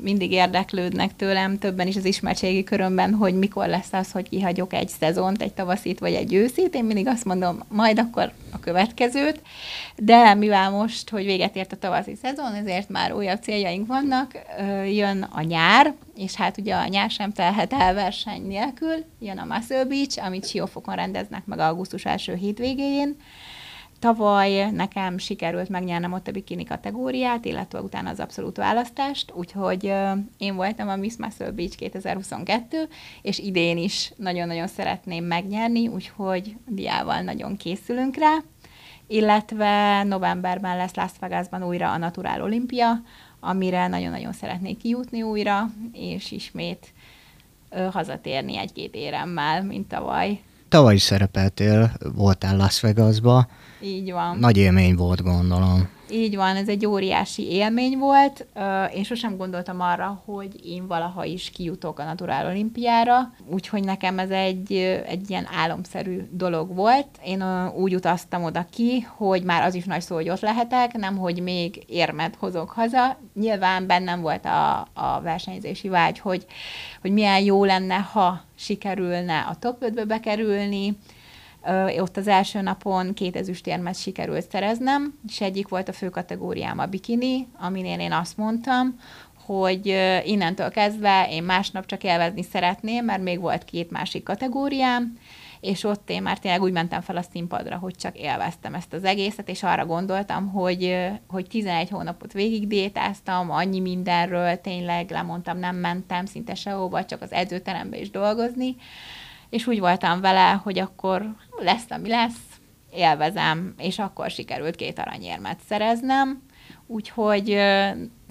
mindig 0.00 0.32
érdeklődnek 0.32 1.16
tőlem 1.16 1.58
többen 1.58 1.86
is 1.86 1.96
az 1.96 2.04
ismertségi 2.04 2.64
körömben, 2.64 3.14
hogy 3.14 3.34
mikor 3.34 3.66
lesz 3.66 3.92
az, 3.92 4.12
hogy 4.12 4.28
kihagyok 4.28 4.72
egy 4.72 4.88
szezont, 4.88 5.42
egy 5.42 5.52
tavaszit 5.52 5.98
vagy 5.98 6.12
egy 6.12 6.34
őszit. 6.34 6.74
Én 6.74 6.84
mindig 6.84 7.06
azt 7.06 7.24
mondom, 7.24 7.60
majd 7.68 7.98
akkor 7.98 8.32
a 8.52 8.60
következőt, 8.60 9.40
de 9.96 10.34
mivel 10.34 10.70
most, 10.70 11.10
hogy 11.10 11.24
véget 11.24 11.56
ért 11.56 11.72
a 11.72 11.76
tavaszi 11.76 12.14
szezon, 12.22 12.54
ezért 12.54 12.88
már 12.88 13.12
újabb 13.12 13.42
céljaink 13.42 13.86
vannak, 13.86 14.32
jön 14.86 15.22
a 15.22 15.42
nyár, 15.42 15.94
és 16.16 16.34
hát 16.34 16.58
ugye 16.58 16.74
a 16.74 16.86
nyár 16.86 17.10
sem 17.10 17.32
telhet 17.32 17.72
el 17.72 17.94
verseny 17.94 18.46
nélkül, 18.46 19.04
jön 19.20 19.38
a 19.38 19.54
Muscle 19.54 19.84
Beach, 19.84 20.26
amit 20.26 20.48
Siófokon 20.48 20.94
rendeznek 20.94 21.46
meg 21.46 21.58
augusztus 21.58 22.04
első 22.04 22.34
hétvégéjén, 22.34 23.16
Tavaly 23.98 24.70
nekem 24.70 25.18
sikerült 25.18 25.68
megnyernem 25.68 26.12
ott 26.12 26.28
a 26.28 26.32
bikini 26.32 26.64
kategóriát, 26.64 27.44
illetve 27.44 27.80
utána 27.80 28.10
az 28.10 28.20
abszolút 28.20 28.56
választást, 28.56 29.32
úgyhogy 29.34 29.92
én 30.38 30.54
voltam 30.54 30.88
a 30.88 30.96
Miss 30.96 31.16
Muscle 31.16 31.50
Beach 31.50 31.76
2022, 31.76 32.88
és 33.22 33.38
idén 33.38 33.76
is 33.78 34.12
nagyon-nagyon 34.16 34.66
szeretném 34.66 35.24
megnyerni, 35.24 35.88
úgyhogy 35.88 36.56
diával 36.66 37.20
nagyon 37.20 37.56
készülünk 37.56 38.16
rá, 38.16 38.36
illetve 39.06 40.02
novemberben 40.02 40.76
lesz 40.76 40.94
Las 40.94 41.10
Vegasban 41.20 41.64
újra 41.64 41.92
a 41.92 41.98
Natural 41.98 42.42
Olimpia, 42.42 43.02
amire 43.40 43.86
nagyon-nagyon 43.86 44.32
szeretnék 44.32 44.78
kijutni 44.78 45.22
újra, 45.22 45.70
és 45.92 46.30
ismét 46.30 46.92
hazatérni 47.90 48.56
egy-két 48.56 48.94
éremmel, 48.94 49.62
mint 49.62 49.88
tavaly. 49.88 50.40
Tavaly 50.74 50.94
is 50.94 51.02
szerepeltél, 51.02 51.92
voltál 52.14 52.56
Las 52.56 52.80
Vegasba, 52.80 53.46
így 53.80 54.12
van. 54.12 54.38
Nagy 54.38 54.56
élmény 54.56 54.94
volt, 54.94 55.22
gondolom. 55.22 55.88
Így 56.10 56.36
van, 56.36 56.56
ez 56.56 56.68
egy 56.68 56.86
óriási 56.86 57.50
élmény 57.50 57.98
volt. 57.98 58.46
Én 58.94 59.04
sosem 59.04 59.36
gondoltam 59.36 59.80
arra, 59.80 60.22
hogy 60.24 60.66
én 60.66 60.86
valaha 60.86 61.24
is 61.24 61.50
kijutok 61.50 61.98
a 61.98 62.04
Natural 62.04 62.46
Olimpiára, 62.46 63.32
úgyhogy 63.50 63.84
nekem 63.84 64.18
ez 64.18 64.30
egy, 64.30 64.72
egy 65.06 65.30
ilyen 65.30 65.48
álomszerű 65.56 66.20
dolog 66.30 66.74
volt. 66.74 67.06
Én 67.24 67.44
úgy 67.76 67.94
utaztam 67.94 68.44
oda 68.44 68.66
ki, 68.70 69.00
hogy 69.00 69.42
már 69.42 69.62
az 69.62 69.74
is 69.74 69.84
nagy 69.84 70.00
szó, 70.00 70.14
hogy 70.14 70.28
ott 70.28 70.40
lehetek, 70.40 70.92
nem, 70.92 71.16
hogy 71.16 71.42
még 71.42 71.84
érmet 71.86 72.36
hozok 72.36 72.70
haza. 72.70 73.18
Nyilván 73.34 73.86
bennem 73.86 74.20
volt 74.20 74.44
a, 74.44 74.78
a 74.92 75.20
versenyzési 75.22 75.88
vágy, 75.88 76.18
hogy, 76.18 76.46
hogy 77.00 77.12
milyen 77.12 77.40
jó 77.40 77.64
lenne, 77.64 77.96
ha 77.96 78.40
sikerülne 78.54 79.38
a 79.40 79.56
top 79.58 79.84
5-be 79.84 80.04
bekerülni, 80.04 80.96
ott 81.98 82.16
az 82.16 82.28
első 82.28 82.60
napon 82.60 83.14
két 83.14 83.36
ezüstérmet 83.36 83.96
sikerült 83.96 84.50
szereznem, 84.50 85.18
és 85.28 85.40
egyik 85.40 85.68
volt 85.68 85.88
a 85.88 85.92
fő 85.92 86.08
kategóriám 86.08 86.78
a 86.78 86.86
bikini, 86.86 87.48
aminél 87.58 87.98
én 87.98 88.12
azt 88.12 88.36
mondtam, 88.36 88.98
hogy 89.44 89.86
innentől 90.24 90.70
kezdve 90.70 91.26
én 91.30 91.42
másnap 91.42 91.86
csak 91.86 92.04
élvezni 92.04 92.42
szeretném, 92.42 93.04
mert 93.04 93.22
még 93.22 93.40
volt 93.40 93.64
két 93.64 93.90
másik 93.90 94.22
kategóriám, 94.22 95.18
és 95.60 95.84
ott 95.84 96.10
én 96.10 96.22
már 96.22 96.38
tényleg 96.38 96.62
úgy 96.62 96.72
mentem 96.72 97.00
fel 97.00 97.16
a 97.16 97.22
színpadra, 97.32 97.76
hogy 97.76 97.94
csak 97.94 98.18
élveztem 98.18 98.74
ezt 98.74 98.92
az 98.92 99.04
egészet, 99.04 99.48
és 99.48 99.62
arra 99.62 99.86
gondoltam, 99.86 100.48
hogy, 100.48 100.96
hogy 101.28 101.46
11 101.46 101.88
hónapot 101.90 102.32
végig 102.32 102.66
diétáztam, 102.66 103.50
annyi 103.50 103.80
mindenről, 103.80 104.60
tényleg 104.60 105.10
lemondtam, 105.10 105.58
nem 105.58 105.76
mentem 105.76 106.26
szinte 106.26 106.54
sehova, 106.54 107.04
csak 107.04 107.22
az 107.22 107.32
edzőterembe 107.32 107.98
is 107.98 108.10
dolgozni, 108.10 108.76
és 109.54 109.66
úgy 109.66 109.80
voltam 109.80 110.20
vele, 110.20 110.50
hogy 110.50 110.78
akkor 110.78 111.34
lesz, 111.58 111.90
ami 111.90 112.08
lesz, 112.08 112.60
élvezem, 112.92 113.74
és 113.78 113.98
akkor 113.98 114.30
sikerült 114.30 114.76
két 114.76 114.98
aranyérmet 114.98 115.60
szereznem, 115.68 116.42
úgyhogy 116.86 117.58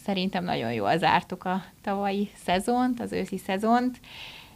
szerintem 0.04 0.44
nagyon 0.44 0.74
jól 0.74 0.98
zártuk 0.98 1.44
a 1.46 1.64
tavalyi 1.82 2.30
szezont, 2.46 3.00
az 3.00 3.12
őszi 3.12 3.38
szezont, 3.38 4.00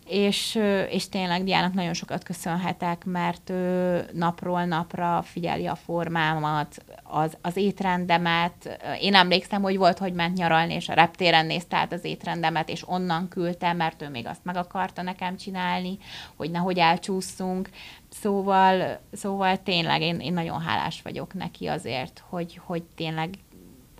és, 0.07 0.59
és 0.89 1.09
tényleg 1.09 1.43
Diának 1.43 1.73
nagyon 1.73 1.93
sokat 1.93 2.23
köszönhetek, 2.23 3.05
mert 3.05 3.49
ő 3.49 4.05
napról 4.13 4.65
napra 4.65 5.21
figyeli 5.21 5.65
a 5.65 5.75
formámat, 5.75 6.83
az, 7.03 7.37
az 7.41 7.55
étrendemet. 7.55 8.79
Én 9.01 9.15
emlékszem, 9.15 9.61
hogy 9.61 9.77
volt, 9.77 9.97
hogy 9.97 10.13
ment 10.13 10.37
nyaralni, 10.37 10.73
és 10.73 10.89
a 10.89 10.93
reptéren 10.93 11.45
nézte 11.45 11.77
át 11.77 11.93
az 11.93 12.03
étrendemet, 12.03 12.69
és 12.69 12.89
onnan 12.89 13.27
küldte, 13.27 13.73
mert 13.73 14.01
ő 14.01 14.09
még 14.09 14.27
azt 14.27 14.43
meg 14.43 14.55
akarta 14.55 15.01
nekem 15.01 15.37
csinálni, 15.37 15.97
hogy 16.35 16.51
nehogy 16.51 16.77
elcsúszunk. 16.77 17.69
Szóval, 18.09 18.99
szóval 19.11 19.63
tényleg 19.63 20.01
én, 20.01 20.19
én 20.19 20.33
nagyon 20.33 20.61
hálás 20.61 21.01
vagyok 21.01 21.33
neki 21.33 21.67
azért, 21.67 22.23
hogy, 22.29 22.59
hogy 22.65 22.83
tényleg 22.95 23.29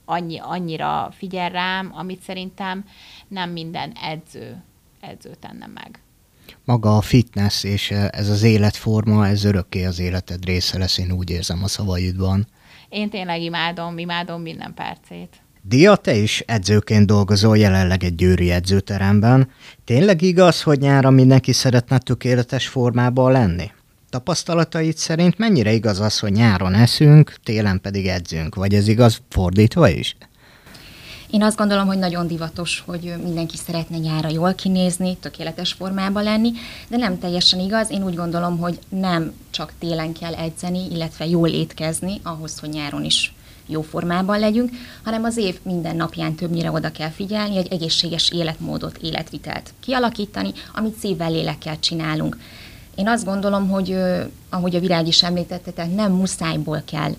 annyi, 0.06 0.40
annyira 0.40 1.10
figyel 1.12 1.50
rám, 1.50 1.92
amit 1.96 2.22
szerintem 2.22 2.86
nem 3.28 3.50
minden 3.50 3.92
edző 4.02 4.64
edző 5.10 5.32
tenne 5.40 5.70
meg. 5.74 6.00
Maga 6.66 6.98
a 6.98 7.02
fitness 7.02 7.64
és 7.64 7.92
ez 7.92 8.30
az 8.30 8.44
életforma, 8.44 9.28
ez 9.28 9.44
örökké 9.44 9.86
az 9.86 10.00
életed 10.00 10.46
része 10.46 10.78
lesz, 10.78 10.98
én 10.98 11.12
úgy 11.12 11.30
érzem 11.30 11.64
a 11.64 11.68
szavaidban. 11.68 12.48
Én 12.90 13.10
tényleg 13.10 13.42
imádom, 13.42 13.98
imádom 13.98 14.42
minden 14.42 14.74
percét. 14.74 15.42
Dia, 15.62 15.96
te 15.96 16.16
is 16.16 16.44
edzőként 16.46 17.06
dolgozol 17.06 17.58
jelenleg 17.58 18.04
egy 18.04 18.16
győri 18.16 18.52
edzőteremben. 18.52 19.50
Tényleg 19.84 20.22
igaz, 20.22 20.62
hogy 20.62 20.80
nyára 20.80 21.10
mindenki 21.10 21.52
szeretne 21.52 21.98
tökéletes 21.98 22.68
formában 22.68 23.32
lenni? 23.32 23.72
Tapasztalataid 24.10 24.98
szerint 24.98 25.38
mennyire 25.38 25.72
igaz 25.72 26.00
az, 26.00 26.20
hogy 26.20 26.32
nyáron 26.32 26.74
eszünk, 26.74 27.34
télen 27.44 27.82
pedig 27.82 28.08
edzünk? 28.08 28.56
Vagy 28.56 28.74
ez 28.74 28.88
igaz 28.88 29.22
fordítva 29.30 29.90
is? 29.90 30.16
Én 31.32 31.44
azt 31.44 31.58
gondolom, 31.58 31.88
hogy 31.88 31.98
nagyon 31.98 32.28
divatos, 32.28 32.84
hogy 32.86 33.14
mindenki 33.24 33.58
szeretne 33.58 33.98
nyára 33.98 34.30
jól 34.30 34.54
kinézni, 34.54 35.18
tökéletes 35.18 35.74
formában 35.74 36.24
lenni, 36.24 36.52
de 36.88 36.98
nem 36.98 37.20
teljesen 37.20 37.60
igaz. 37.60 37.90
Én 37.92 38.04
úgy 38.04 38.16
gondolom, 38.16 38.58
hogy 38.58 38.80
nem 38.90 39.34
csak 39.50 39.74
télen 39.80 40.14
kell 40.14 40.34
edzeni, 40.34 40.92
illetve 40.92 41.26
jól 41.26 41.50
étkezni, 41.50 42.20
ahhoz, 42.24 42.60
hogy 42.60 42.70
nyáron 42.70 43.04
is 43.04 43.34
jó 43.66 43.82
formában 43.82 44.40
legyünk, 44.40 44.72
hanem 45.04 45.24
az 45.24 45.38
év 45.38 45.60
minden 45.64 45.96
napján 45.96 46.36
többnyire 46.36 46.72
oda 46.72 46.92
kell 46.92 47.10
figyelni, 47.10 47.58
egy 47.58 47.74
egészséges 47.74 48.32
életmódot, 48.32 48.98
életvitelt 48.98 49.74
kialakítani, 49.80 50.52
amit 50.74 51.00
szívvel, 51.00 51.32
lélekkel 51.32 51.80
csinálunk. 51.80 52.38
Én 52.98 53.08
azt 53.08 53.26
gondolom, 53.26 53.70
hogy 53.70 53.98
ahogy 54.50 54.76
a 54.76 54.80
virág 54.80 55.08
is 55.08 55.24
említette, 55.24 55.72
tehát 55.72 55.96
nem 55.96 56.12
muszájból 56.12 56.82
kell 56.92 57.14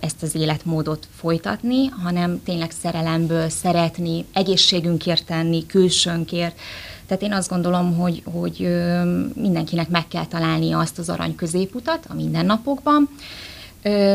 ezt 0.00 0.22
az 0.22 0.34
életmódot 0.34 1.08
folytatni, 1.16 1.86
hanem 1.86 2.42
tényleg 2.44 2.70
szerelemből 2.70 3.48
szeretni, 3.48 4.24
egészségünkért 4.32 5.26
tenni, 5.26 5.66
külsőnkért. 5.66 6.58
Tehát 7.06 7.22
én 7.22 7.32
azt 7.32 7.48
gondolom, 7.48 7.96
hogy, 7.96 8.22
hogy 8.32 8.68
mindenkinek 9.34 9.88
meg 9.88 10.08
kell 10.08 10.26
találnia 10.26 10.78
azt 10.78 10.98
az 10.98 11.08
arany 11.08 11.34
középutat 11.34 12.06
a 12.08 12.14
mindennapokban, 12.14 13.08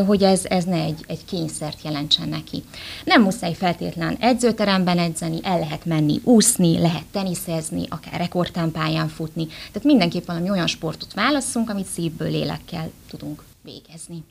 hogy 0.05 0.24
ez, 0.24 0.46
ez 0.46 0.63
ne 0.63 0.82
egy, 0.82 1.03
egy 1.08 1.25
kényszert 1.25 1.84
jelentsen 1.84 2.29
neki. 2.29 2.63
Nem 3.03 3.22
muszáj 3.22 3.53
feltétlen 3.53 4.17
edzőteremben 4.20 5.00
edzeni, 5.00 5.39
el 5.43 5.60
lehet 5.60 5.86
menni 5.86 6.20
úszni, 6.24 6.79
lehet 6.79 7.05
teniszezni, 7.12 7.86
akár 7.89 8.20
rekordtámpáján 8.20 9.08
futni. 9.08 9.46
Tehát 9.46 9.84
mindenképp 9.84 10.25
valami 10.25 10.50
olyan 10.50 10.67
sportot 10.67 11.13
válasszunk, 11.13 11.70
amit 11.70 11.88
szívből, 11.88 12.29
lélekkel 12.29 12.91
tudunk 13.10 13.43
végezni. 13.62 14.24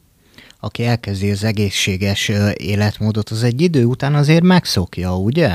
Aki 0.60 0.84
elkezdi 0.84 1.30
az 1.30 1.44
egészséges 1.44 2.30
életmódot, 2.54 3.28
az 3.30 3.42
egy 3.42 3.60
idő 3.60 3.84
után 3.84 4.14
azért 4.14 4.42
megszokja, 4.42 5.18
ugye? 5.18 5.50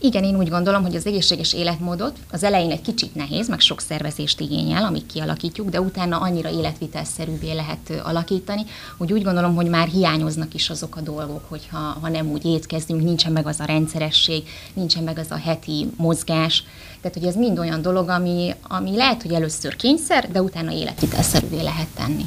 Igen, 0.00 0.24
én 0.24 0.36
úgy 0.36 0.48
gondolom, 0.48 0.82
hogy 0.82 0.96
az 0.96 1.06
egészséges 1.06 1.52
életmódot 1.52 2.18
az 2.30 2.42
elején 2.42 2.70
egy 2.70 2.80
kicsit 2.80 3.14
nehéz, 3.14 3.48
meg 3.48 3.60
sok 3.60 3.80
szervezést 3.80 4.40
igényel, 4.40 4.84
amíg 4.84 5.06
kialakítjuk, 5.06 5.68
de 5.68 5.80
utána 5.80 6.18
annyira 6.18 6.50
életvitelszerűvé 6.50 7.52
lehet 7.52 8.02
alakítani, 8.04 8.62
hogy 8.96 9.12
úgy 9.12 9.22
gondolom, 9.22 9.54
hogy 9.54 9.68
már 9.68 9.88
hiányoznak 9.88 10.54
is 10.54 10.70
azok 10.70 10.96
a 10.96 11.00
dolgok, 11.00 11.44
hogyha 11.48 11.78
ha 11.78 12.08
nem 12.08 12.30
úgy 12.30 12.44
étkezdünk, 12.44 13.02
nincsen 13.02 13.32
meg 13.32 13.46
az 13.46 13.60
a 13.60 13.64
rendszeresség, 13.64 14.48
nincsen 14.74 15.02
meg 15.02 15.18
az 15.18 15.30
a 15.30 15.36
heti 15.36 15.90
mozgás. 15.96 16.64
Tehát, 17.00 17.16
hogy 17.16 17.26
ez 17.26 17.36
mind 17.36 17.58
olyan 17.58 17.82
dolog, 17.82 18.08
ami, 18.08 18.54
ami 18.62 18.96
lehet, 18.96 19.22
hogy 19.22 19.32
először 19.32 19.76
kényszer, 19.76 20.30
de 20.30 20.42
utána 20.42 20.72
életvitelszerűvé 20.72 21.62
lehet 21.62 21.88
tenni. 21.94 22.24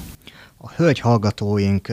A 0.57 0.71
hölgy 0.71 0.99
hallgatóink 0.99 1.87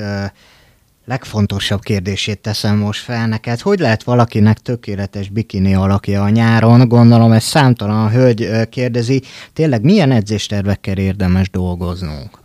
legfontosabb 1.06 1.80
kérdését 1.80 2.38
teszem 2.40 2.76
most 2.76 3.02
fel 3.02 3.26
neked. 3.26 3.60
Hogy 3.60 3.78
lehet 3.78 4.02
valakinek 4.02 4.58
tökéletes 4.58 5.28
bikini 5.28 5.75
alakja 5.75 6.22
a 6.22 6.28
nyáron? 6.28 6.88
Gondolom 6.88 7.32
ez 7.32 7.44
számtalan 7.44 8.10
hölgy 8.10 8.68
kérdezi. 8.68 9.22
Tényleg 9.52 9.82
milyen 9.82 10.10
edzéstervekkel 10.10 10.96
érdemes 10.96 11.50
dolgoznunk? 11.50 12.44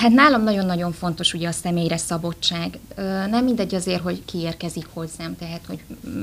Hát 0.00 0.10
nálam 0.10 0.42
nagyon-nagyon 0.42 0.92
fontos 0.92 1.34
ugye 1.34 1.48
a 1.48 1.52
személyre 1.52 1.96
szabadság. 1.96 2.78
Nem 3.30 3.44
mindegy 3.44 3.74
azért, 3.74 4.02
hogy 4.02 4.24
ki 4.24 4.38
érkezik 4.38 4.86
hozzám, 4.92 5.36
tehát 5.36 5.60
hogy 5.66 5.78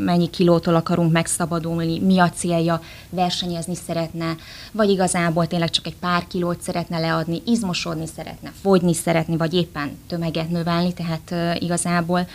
mennyi 0.06 0.30
kilótól 0.30 0.76
akarunk 0.76 1.12
megszabadulni, 1.12 2.00
mi 2.00 2.20
a 2.20 2.30
célja, 2.30 2.82
versenyezni 3.10 3.76
szeretne, 3.76 4.36
vagy 4.72 4.90
igazából 4.90 5.48
tényleg 5.48 5.70
csak 5.70 5.86
egy 5.86 5.96
pár 5.96 6.28
kilót 6.28 6.62
szeretne 6.62 7.00
leadni, 7.00 7.42
izmosodni 7.46 8.06
szeretne, 8.16 8.52
fogyni 8.62 8.94
szeretni, 8.94 9.38
vagy 9.38 9.54
éppen 9.54 9.98
tömeget 10.08 10.50
növelni, 10.50 10.94
tehát 10.94 11.60
igazából 11.62 12.28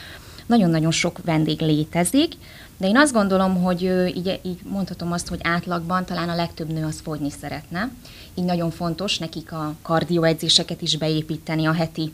nagyon-nagyon 0.46 0.90
sok 0.90 1.18
vendég 1.24 1.60
létezik, 1.60 2.34
de 2.76 2.88
én 2.88 2.96
azt 2.96 3.12
gondolom, 3.12 3.62
hogy 3.62 3.82
így, 4.16 4.40
így 4.42 4.58
mondhatom 4.62 5.12
azt, 5.12 5.28
hogy 5.28 5.40
átlagban 5.42 6.04
talán 6.04 6.28
a 6.28 6.34
legtöbb 6.34 6.72
nő 6.72 6.84
az 6.84 7.00
fogyni 7.02 7.30
szeretne. 7.40 7.90
Így 8.34 8.44
nagyon 8.44 8.70
fontos 8.70 9.18
nekik 9.18 9.52
a 9.52 9.74
kardioedzéseket 9.82 10.82
is 10.82 10.96
beépíteni 10.96 11.66
a 11.66 11.72
heti 11.72 12.12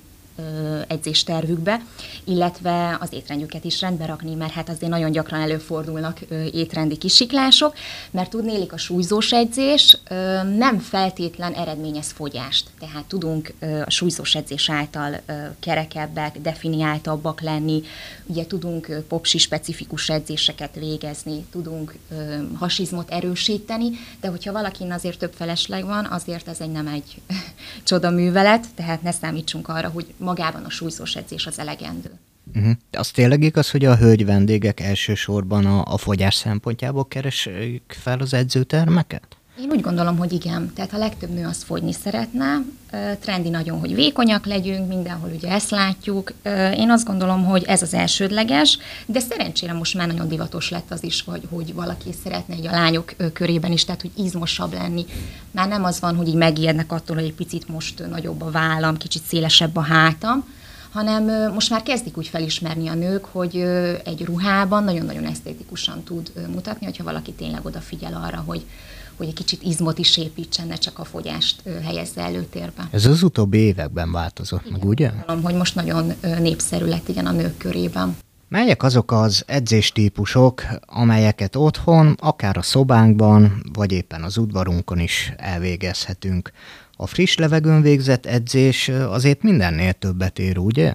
edzéstervükbe, 0.87 1.81
illetve 2.25 2.97
az 3.01 3.13
étrendjüket 3.13 3.65
is 3.65 3.81
rendbe 3.81 4.07
rakni, 4.07 4.35
mert 4.35 4.53
hát 4.53 4.69
azért 4.69 4.91
nagyon 4.91 5.11
gyakran 5.11 5.41
előfordulnak 5.41 6.21
étrendi 6.53 6.97
kisiklások, 6.97 7.75
mert 8.11 8.31
tudnélik 8.31 8.73
a 8.73 8.77
súlyzós 8.77 9.33
edzés 9.33 9.99
nem 10.57 10.79
feltétlen 10.79 11.53
eredményez 11.53 12.11
fogyást. 12.11 12.67
Tehát 12.79 13.05
tudunk 13.05 13.53
a 13.85 13.91
súlyzós 13.91 14.35
edzés 14.35 14.71
által 14.71 15.21
kerekebbek, 15.61 16.41
definiáltabbak 16.41 17.41
lenni, 17.41 17.83
ugye 18.27 18.47
tudunk 18.47 19.03
popsi 19.09 19.39
specifikus 19.39 20.09
edzéseket 20.09 20.75
végezni, 20.75 21.45
tudunk 21.51 21.95
hasizmot 22.55 23.11
erősíteni, 23.11 23.91
de 24.21 24.29
hogyha 24.29 24.53
valakin 24.53 24.93
azért 24.93 25.19
több 25.19 25.33
felesleg 25.33 25.85
van, 25.85 26.05
azért 26.05 26.49
ez 26.49 26.61
egy 26.61 26.71
nem 26.73 26.87
egy 26.87 27.21
csoda 27.89 28.11
művelet, 28.11 28.67
tehát 28.75 29.03
ne 29.03 29.13
számítsunk 29.13 29.69
arra, 29.69 29.89
hogy 29.89 30.07
magában 30.29 30.65
a 30.65 30.71
súlyzós 30.71 31.17
edzés 31.17 31.47
az 31.47 31.59
elegendő. 31.59 32.11
Uh-huh. 32.55 32.73
Az 32.91 33.11
tényleg 33.11 33.43
igaz, 33.43 33.71
hogy 33.71 33.85
a 33.85 33.97
hölgy 33.97 34.25
vendégek 34.25 34.81
elsősorban 34.81 35.67
a, 35.67 35.93
a 35.93 35.97
fogyás 35.97 36.35
szempontjából 36.35 37.09
keresik 37.09 37.97
fel 38.03 38.19
az 38.19 38.35
edzőtermeket? 38.35 39.38
Én 39.63 39.71
úgy 39.71 39.81
gondolom, 39.81 40.17
hogy 40.17 40.33
igen. 40.33 40.73
Tehát 40.75 40.93
a 40.93 40.99
legtöbb 40.99 41.31
nő 41.31 41.47
azt 41.47 41.63
fogyni 41.63 41.93
szeretne. 41.93 42.63
Trendi 43.21 43.49
nagyon, 43.49 43.79
hogy 43.79 43.95
vékonyak 43.95 44.47
legyünk, 44.47 44.89
mindenhol 44.89 45.31
ugye 45.37 45.49
ezt 45.49 45.71
látjuk. 45.71 46.33
Én 46.77 46.91
azt 46.91 47.07
gondolom, 47.07 47.45
hogy 47.45 47.63
ez 47.63 47.83
az 47.83 47.95
elsődleges, 47.95 48.79
de 49.07 49.21
szerencsére 49.21 49.73
most 49.73 49.95
már 49.95 50.07
nagyon 50.07 50.29
divatos 50.29 50.71
lett 50.71 50.91
az 50.91 51.05
is, 51.05 51.23
hogy, 51.23 51.43
hogy 51.51 51.75
valaki 51.75 52.11
szeretne 52.25 52.55
egy 52.55 52.67
a 52.67 52.71
lányok 52.71 53.15
körében 53.33 53.73
is, 53.73 53.85
tehát 53.85 54.01
hogy 54.01 54.11
izmosabb 54.17 54.73
lenni. 54.73 55.05
Már 55.51 55.69
nem 55.69 55.85
az 55.85 56.01
van, 56.01 56.17
hogy 56.17 56.29
így 56.29 56.35
megijednek 56.35 56.93
attól, 56.93 57.17
hogy 57.17 57.25
egy 57.25 57.35
picit 57.35 57.69
most 57.69 58.09
nagyobb 58.11 58.43
a 58.43 58.51
vállam, 58.51 58.97
kicsit 58.97 59.23
szélesebb 59.23 59.77
a 59.77 59.83
hátam, 59.83 60.45
hanem 60.93 61.53
most 61.53 61.71
már 61.71 61.83
kezdik 61.83 62.17
úgy 62.17 62.29
felismerni 62.29 62.89
a 62.89 62.95
nők, 62.95 63.25
hogy 63.25 63.57
egy 64.05 64.25
ruhában 64.25 64.85
nagyon-nagyon 64.85 65.25
esztétikusan 65.25 66.03
tud 66.03 66.33
mutatni, 66.53 66.87
hogyha 66.87 67.05
valaki 67.05 67.33
tényleg 67.33 67.65
odafigyel 67.65 68.23
arra, 68.25 68.43
hogy, 68.47 68.65
hogy 69.19 69.27
egy 69.27 69.35
kicsit 69.35 69.63
izmot 69.63 69.99
is 69.99 70.17
építsen, 70.17 70.67
ne 70.67 70.75
csak 70.75 70.99
a 70.99 71.05
fogyást 71.05 71.63
helyezze 71.85 72.23
előtérbe. 72.23 72.89
Ez 72.91 73.07
az 73.07 73.23
utóbbi 73.23 73.59
években 73.59 74.13
változott 74.13 74.67
igen, 74.67 74.73
meg, 74.73 74.89
ugye? 74.89 75.09
Gondolom, 75.09 75.43
hogy 75.43 75.55
most 75.55 75.75
nagyon 75.75 76.13
népszerű 76.21 76.85
lett 76.85 77.09
igen 77.09 77.27
a 77.27 77.33
nők 77.33 77.57
körében. 77.57 78.17
Melyek 78.49 78.83
azok 78.83 79.13
az 79.13 79.43
edzéstípusok, 79.47 80.63
amelyeket 80.87 81.57
otthon, 81.57 82.17
akár 82.21 82.57
a 82.57 82.63
szobánkban, 82.63 83.63
vagy 83.73 83.93
éppen 83.93 84.23
az 84.23 84.37
udvarunkon 84.37 84.99
is 84.99 85.33
elvégezhetünk? 85.37 86.51
A 86.97 87.07
friss 87.07 87.37
levegőn 87.37 87.83
végzett 87.83 88.27
edzés 88.27 88.89
azért 88.89 89.43
mindennél 89.43 89.93
többet 89.93 90.39
ér, 90.39 90.59
ugye? 90.59 90.95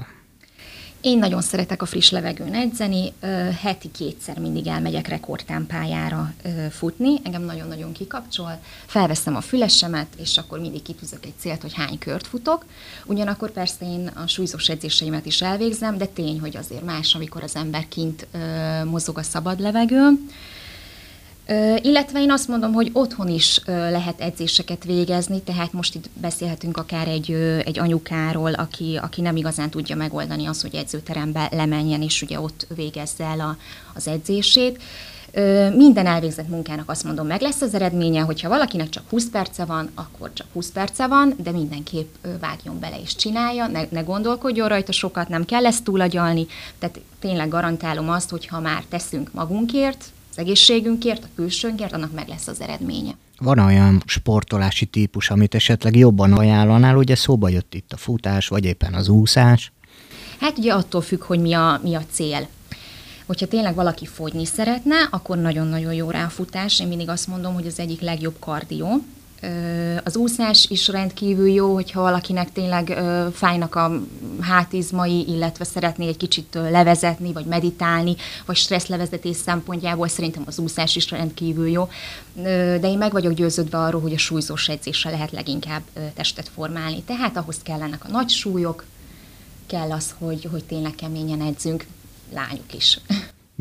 Én 1.05 1.17
nagyon 1.17 1.41
szeretek 1.41 1.81
a 1.81 1.85
friss 1.85 2.09
levegőn 2.09 2.53
edzeni, 2.53 3.13
heti 3.61 3.91
kétszer 3.91 4.39
mindig 4.39 4.67
elmegyek 4.67 5.07
rekordtámpájára 5.07 6.33
futni, 6.71 7.19
engem 7.23 7.41
nagyon-nagyon 7.41 7.91
kikapcsol, 7.91 8.59
felveszem 8.85 9.35
a 9.35 9.41
fülesemet, 9.41 10.07
és 10.17 10.37
akkor 10.37 10.59
mindig 10.59 10.81
kitűzök 10.81 11.25
egy 11.25 11.33
célt, 11.39 11.61
hogy 11.61 11.73
hány 11.73 11.97
kört 11.97 12.27
futok. 12.27 12.65
Ugyanakkor 13.05 13.51
persze 13.51 13.85
én 13.85 14.07
a 14.07 14.27
súlyzós 14.27 14.69
edzéseimet 14.69 15.25
is 15.25 15.41
elvégzem, 15.41 15.97
de 15.97 16.05
tény, 16.05 16.39
hogy 16.39 16.57
azért 16.57 16.85
más, 16.85 17.15
amikor 17.15 17.43
az 17.43 17.55
ember 17.55 17.87
kint 17.87 18.27
mozog 18.85 19.17
a 19.17 19.23
szabad 19.23 19.59
levegőn. 19.59 20.29
Illetve 21.81 22.21
én 22.21 22.31
azt 22.31 22.47
mondom, 22.47 22.73
hogy 22.73 22.89
otthon 22.93 23.27
is 23.27 23.61
lehet 23.65 24.21
edzéseket 24.21 24.83
végezni, 24.83 25.41
tehát 25.41 25.73
most 25.73 25.95
itt 25.95 26.09
beszélhetünk 26.13 26.77
akár 26.77 27.07
egy, 27.07 27.31
egy 27.65 27.79
anyukáról, 27.79 28.53
aki, 28.53 28.99
aki 29.01 29.21
nem 29.21 29.35
igazán 29.35 29.69
tudja 29.69 29.95
megoldani 29.95 30.45
azt, 30.45 30.61
hogy 30.61 30.75
edzőterembe 30.75 31.49
lemenjen, 31.51 32.01
és 32.01 32.21
ugye 32.21 32.39
ott 32.39 32.67
végezze 32.75 33.23
el 33.23 33.39
a, 33.39 33.57
az 33.93 34.07
edzését. 34.07 34.81
Minden 35.75 36.05
elvégzett 36.05 36.49
munkának 36.49 36.89
azt 36.89 37.03
mondom, 37.03 37.27
meg 37.27 37.41
lesz 37.41 37.61
az 37.61 37.73
eredménye, 37.73 38.21
hogyha 38.21 38.49
valakinek 38.49 38.89
csak 38.89 39.03
20 39.09 39.29
perce 39.29 39.65
van, 39.65 39.89
akkor 39.95 40.33
csak 40.33 40.47
20 40.53 40.71
perce 40.71 41.07
van, 41.07 41.33
de 41.43 41.51
mindenképp 41.51 42.13
ö, 42.21 42.37
vágjon 42.39 42.79
bele 42.79 42.99
és 43.01 43.15
csinálja, 43.15 43.67
ne, 43.67 43.81
ne 43.89 44.01
gondolkodjon 44.01 44.67
rajta 44.67 44.91
sokat, 44.91 45.29
nem 45.29 45.45
kell 45.45 45.65
ezt 45.65 45.83
túlagyalni, 45.83 46.45
tehát 46.79 46.99
tényleg 47.19 47.47
garantálom 47.47 48.09
azt, 48.09 48.29
hogy 48.29 48.47
ha 48.47 48.59
már 48.59 48.83
teszünk 48.89 49.33
magunkért, 49.33 50.11
az 50.35 50.39
egészségünkért, 50.39 51.23
a 51.23 51.27
külsőnkért, 51.35 51.93
annak 51.93 52.13
meg 52.13 52.27
lesz 52.27 52.47
az 52.47 52.61
eredménye. 52.61 53.11
Van 53.37 53.59
olyan 53.59 54.03
sportolási 54.05 54.85
típus, 54.85 55.29
amit 55.29 55.55
esetleg 55.55 55.95
jobban 55.95 56.33
ajánlanál, 56.33 56.95
ugye 56.95 57.15
szóba 57.15 57.49
jött 57.49 57.73
itt 57.73 57.93
a 57.93 57.97
futás, 57.97 58.47
vagy 58.47 58.65
éppen 58.65 58.93
az 58.93 59.07
úszás? 59.07 59.71
Hát 60.39 60.57
ugye 60.57 60.73
attól 60.73 61.01
függ, 61.01 61.23
hogy 61.23 61.39
mi 61.39 61.53
a, 61.53 61.79
mi 61.83 61.95
a 61.95 62.03
cél. 62.11 62.47
Hogyha 63.25 63.47
tényleg 63.47 63.75
valaki 63.75 64.05
fogyni 64.05 64.45
szeretne, 64.45 64.95
akkor 65.11 65.37
nagyon-nagyon 65.37 65.93
jó 65.93 66.09
rá 66.09 66.25
a 66.25 66.29
futás. 66.29 66.79
Én 66.79 66.87
mindig 66.87 67.09
azt 67.09 67.27
mondom, 67.27 67.53
hogy 67.53 67.67
az 67.67 67.79
egyik 67.79 68.01
legjobb 68.01 68.35
kardió, 68.39 69.03
az 70.03 70.15
úszás 70.15 70.65
is 70.69 70.87
rendkívül 70.87 71.49
jó, 71.49 71.73
hogyha 71.73 72.01
valakinek 72.01 72.51
tényleg 72.51 72.97
fájnak 73.33 73.75
a 73.75 73.91
hátizmai, 74.41 75.27
illetve 75.27 75.63
szeretné 75.63 76.07
egy 76.07 76.17
kicsit 76.17 76.53
levezetni, 76.53 77.33
vagy 77.33 77.45
meditálni, 77.45 78.15
vagy 78.45 78.55
stresszlevezetés 78.55 79.35
szempontjából 79.35 80.07
szerintem 80.07 80.43
az 80.45 80.59
úszás 80.59 80.95
is 80.95 81.09
rendkívül 81.09 81.69
jó. 81.69 81.89
De 82.33 82.89
én 82.89 82.97
meg 82.97 83.11
vagyok 83.11 83.33
győződve 83.33 83.77
arról, 83.77 84.01
hogy 84.01 84.13
a 84.13 84.17
súlyzós 84.17 84.69
edzéssel 84.69 85.11
lehet 85.11 85.31
leginkább 85.31 85.81
testet 86.15 86.49
formálni. 86.55 87.01
Tehát 87.01 87.37
ahhoz 87.37 87.57
kellenek 87.63 88.05
a 88.05 88.11
nagy 88.11 88.29
súlyok, 88.29 88.85
kell 89.67 89.91
az, 89.91 90.15
hogy, 90.17 90.47
hogy 90.51 90.63
tényleg 90.63 90.95
keményen 90.95 91.41
edzünk, 91.41 91.85
lányok 92.33 92.73
is. 92.73 92.99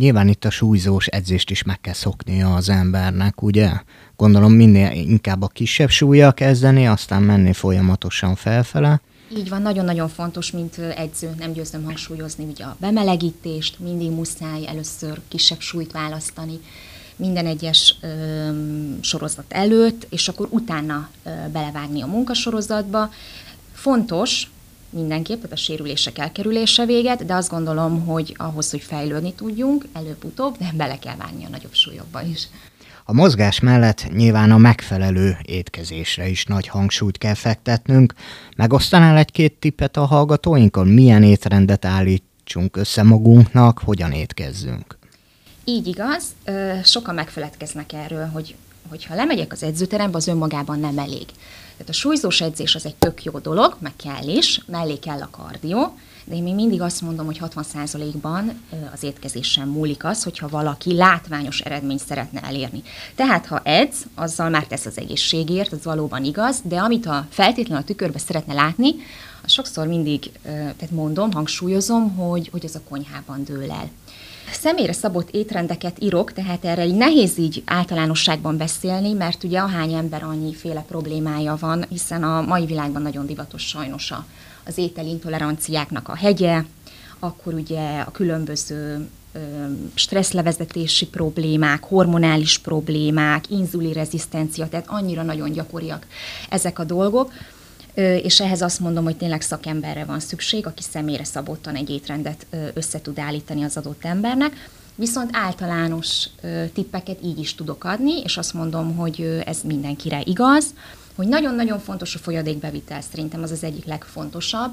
Nyilván 0.02 0.28
itt 0.28 0.44
a 0.44 0.50
súlyzós 0.50 1.06
edzést 1.06 1.50
is 1.50 1.62
meg 1.62 1.80
kell 1.80 1.92
szoknia 1.92 2.54
az 2.54 2.68
embernek, 2.68 3.42
ugye? 3.42 3.70
Gondolom 4.16 4.52
minél 4.52 4.90
inkább 4.92 5.42
a 5.42 5.46
kisebb 5.46 5.88
súlya 5.88 6.32
kezdeni, 6.32 6.86
aztán 6.86 7.22
menni 7.22 7.52
folyamatosan 7.52 8.34
felfele. 8.34 9.00
Így 9.36 9.48
van, 9.48 9.62
nagyon-nagyon 9.62 10.08
fontos, 10.08 10.50
mint 10.50 10.78
edző, 10.78 11.34
nem 11.38 11.52
győzöm 11.52 11.84
hangsúlyozni, 11.84 12.44
ugye 12.44 12.64
a 12.64 12.76
bemelegítést, 12.80 13.78
mindig 13.78 14.10
muszáj 14.10 14.66
először 14.66 15.20
kisebb 15.28 15.60
súlyt 15.60 15.92
választani, 15.92 16.60
minden 17.16 17.46
egyes 17.46 17.94
ö, 18.00 18.08
sorozat 19.00 19.46
előtt, 19.48 20.06
és 20.10 20.28
akkor 20.28 20.46
utána 20.50 21.08
ö, 21.22 21.30
belevágni 21.52 22.02
a 22.02 22.06
munkasorozatba. 22.06 23.10
Fontos, 23.72 24.50
mindenképp, 24.92 25.37
tehát 25.37 25.52
a 25.52 25.57
sérülések 25.57 26.18
elkerülése 26.18 26.87
véget, 26.87 27.24
de 27.24 27.35
azt 27.35 27.50
gondolom, 27.50 28.07
hogy 28.07 28.35
ahhoz, 28.37 28.70
hogy 28.70 28.81
fejlődni 28.81 29.33
tudjunk, 29.35 29.85
előbb-utóbb, 29.92 30.57
de 30.59 30.72
bele 30.74 30.98
kell 30.98 31.16
vágni 31.16 31.44
a 31.44 31.48
nagyobb 31.48 31.74
súlyokba 31.74 32.22
is. 32.22 32.48
A 33.05 33.12
mozgás 33.12 33.61
mellett 33.61 34.12
nyilván 34.12 34.50
a 34.50 34.57
megfelelő 34.57 35.37
étkezésre 35.42 36.28
is 36.28 36.44
nagy 36.44 36.66
hangsúlyt 36.68 37.18
kell 37.18 37.35
fektetnünk. 37.35 38.14
Megosztanál 38.57 39.16
egy-két 39.16 39.52
tippet 39.52 39.96
a 39.96 40.05
hallgatóinkon? 40.05 40.87
Milyen 40.87 41.22
étrendet 41.22 41.85
állítsunk 41.85 42.76
össze 42.76 43.02
magunknak, 43.02 43.78
hogyan 43.78 44.12
étkezzünk? 44.12 44.98
Így 45.64 45.87
igaz, 45.87 46.24
sokan 46.85 47.14
megfeledkeznek 47.14 47.92
erről, 47.92 48.26
hogy 48.26 48.55
hogyha 48.88 49.14
lemegyek 49.14 49.52
az 49.52 49.62
edzőterembe, 49.62 50.16
az 50.16 50.26
önmagában 50.26 50.80
nem 50.80 50.98
elég. 50.98 51.26
Tehát 51.72 51.88
a 51.88 51.92
súlyzós 51.92 52.40
edzés 52.40 52.74
az 52.74 52.86
egy 52.86 52.94
tök 52.94 53.24
jó 53.24 53.38
dolog, 53.38 53.76
meg 53.78 53.92
kell 53.96 54.28
is, 54.28 54.60
mellé 54.66 54.98
kell 54.98 55.20
a 55.20 55.28
kardió, 55.30 55.98
de 56.24 56.34
én 56.34 56.42
még 56.42 56.54
mindig 56.54 56.80
azt 56.80 57.00
mondom, 57.00 57.26
hogy 57.26 57.40
60%-ban 57.40 58.62
az 58.92 59.02
étkezésen 59.02 59.68
múlik 59.68 60.04
az, 60.04 60.22
hogyha 60.22 60.48
valaki 60.48 60.94
látványos 60.94 61.60
eredményt 61.60 62.00
szeretne 62.00 62.40
elérni. 62.40 62.82
Tehát, 63.14 63.46
ha 63.46 63.60
edz, 63.64 63.96
azzal 64.14 64.48
már 64.48 64.66
tesz 64.66 64.86
az 64.86 64.98
egészségért, 64.98 65.72
az 65.72 65.84
valóban 65.84 66.24
igaz, 66.24 66.60
de 66.64 66.78
amit 66.78 67.06
a 67.06 67.26
feltétlenül 67.30 67.82
a 67.82 67.86
tükörbe 67.86 68.18
szeretne 68.18 68.54
látni, 68.54 68.94
sokszor 69.46 69.86
mindig, 69.86 70.30
tehát 70.42 70.90
mondom, 70.90 71.32
hangsúlyozom, 71.32 72.16
hogy, 72.16 72.48
hogy 72.52 72.64
az 72.64 72.74
a 72.74 72.80
konyhában 72.88 73.44
dől 73.44 73.70
el 73.70 73.90
személyre 74.52 74.92
szabott 74.92 75.30
étrendeket 75.30 75.96
írok, 76.02 76.32
tehát 76.32 76.64
erre 76.64 76.84
így 76.86 76.94
nehéz 76.94 77.38
így 77.38 77.62
általánosságban 77.64 78.56
beszélni, 78.56 79.12
mert 79.12 79.44
ugye 79.44 79.58
ahány 79.58 79.92
ember 79.92 80.22
annyiféle 80.22 80.84
problémája 80.88 81.56
van, 81.60 81.84
hiszen 81.88 82.22
a 82.22 82.40
mai 82.40 82.66
világban 82.66 83.02
nagyon 83.02 83.26
divatos 83.26 83.62
sajnos 83.62 84.10
a, 84.10 84.26
az 84.66 84.78
ételintoleranciáknak 84.78 86.08
a 86.08 86.16
hegye, 86.16 86.62
akkor 87.18 87.54
ugye 87.54 88.00
a 88.00 88.10
különböző 88.10 89.08
stresszlevezetési 89.94 91.06
problémák, 91.06 91.84
hormonális 91.84 92.58
problémák, 92.58 93.50
inzulirezisztencia, 93.50 94.68
tehát 94.68 94.86
annyira 94.88 95.22
nagyon 95.22 95.52
gyakoriak 95.52 96.06
ezek 96.48 96.78
a 96.78 96.84
dolgok, 96.84 97.32
és 97.94 98.40
ehhez 98.40 98.62
azt 98.62 98.81
mondom, 98.81 99.05
hogy 99.05 99.16
tényleg 99.16 99.40
szakemberre 99.40 100.05
van 100.05 100.20
szükség, 100.20 100.66
aki 100.66 100.83
személyre 100.83 101.24
szabottan 101.24 101.74
egy 101.74 101.90
étrendet 101.90 102.46
össze 102.74 103.00
tud 103.00 103.18
állítani 103.18 103.62
az 103.62 103.76
adott 103.76 104.05
embernek. 104.05 104.70
Viszont 104.94 105.31
általános 105.33 106.28
tippeket 106.72 107.18
így 107.22 107.38
is 107.38 107.55
tudok 107.55 107.85
adni, 107.85 108.20
és 108.20 108.37
azt 108.37 108.55
mondom, 108.55 108.96
hogy 108.96 109.42
ez 109.46 109.59
mindenkire 109.64 110.20
igaz, 110.24 110.74
hogy 111.14 111.26
nagyon-nagyon 111.26 111.78
fontos 111.78 112.14
a 112.14 112.18
folyadékbevitel, 112.18 113.00
szerintem 113.00 113.42
az 113.42 113.50
az 113.50 113.64
egyik 113.64 113.85
legfontosabb, 113.85 114.72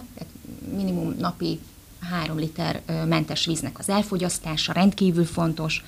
minimum 0.76 1.16
napi 1.18 1.60
három 2.00 2.38
liter 2.38 2.82
mentes 3.08 3.46
víznek 3.46 3.80
az 3.80 3.90
elfogyasztása 3.90 4.74
rendkívül 4.74 5.26
fontos, 5.26 5.84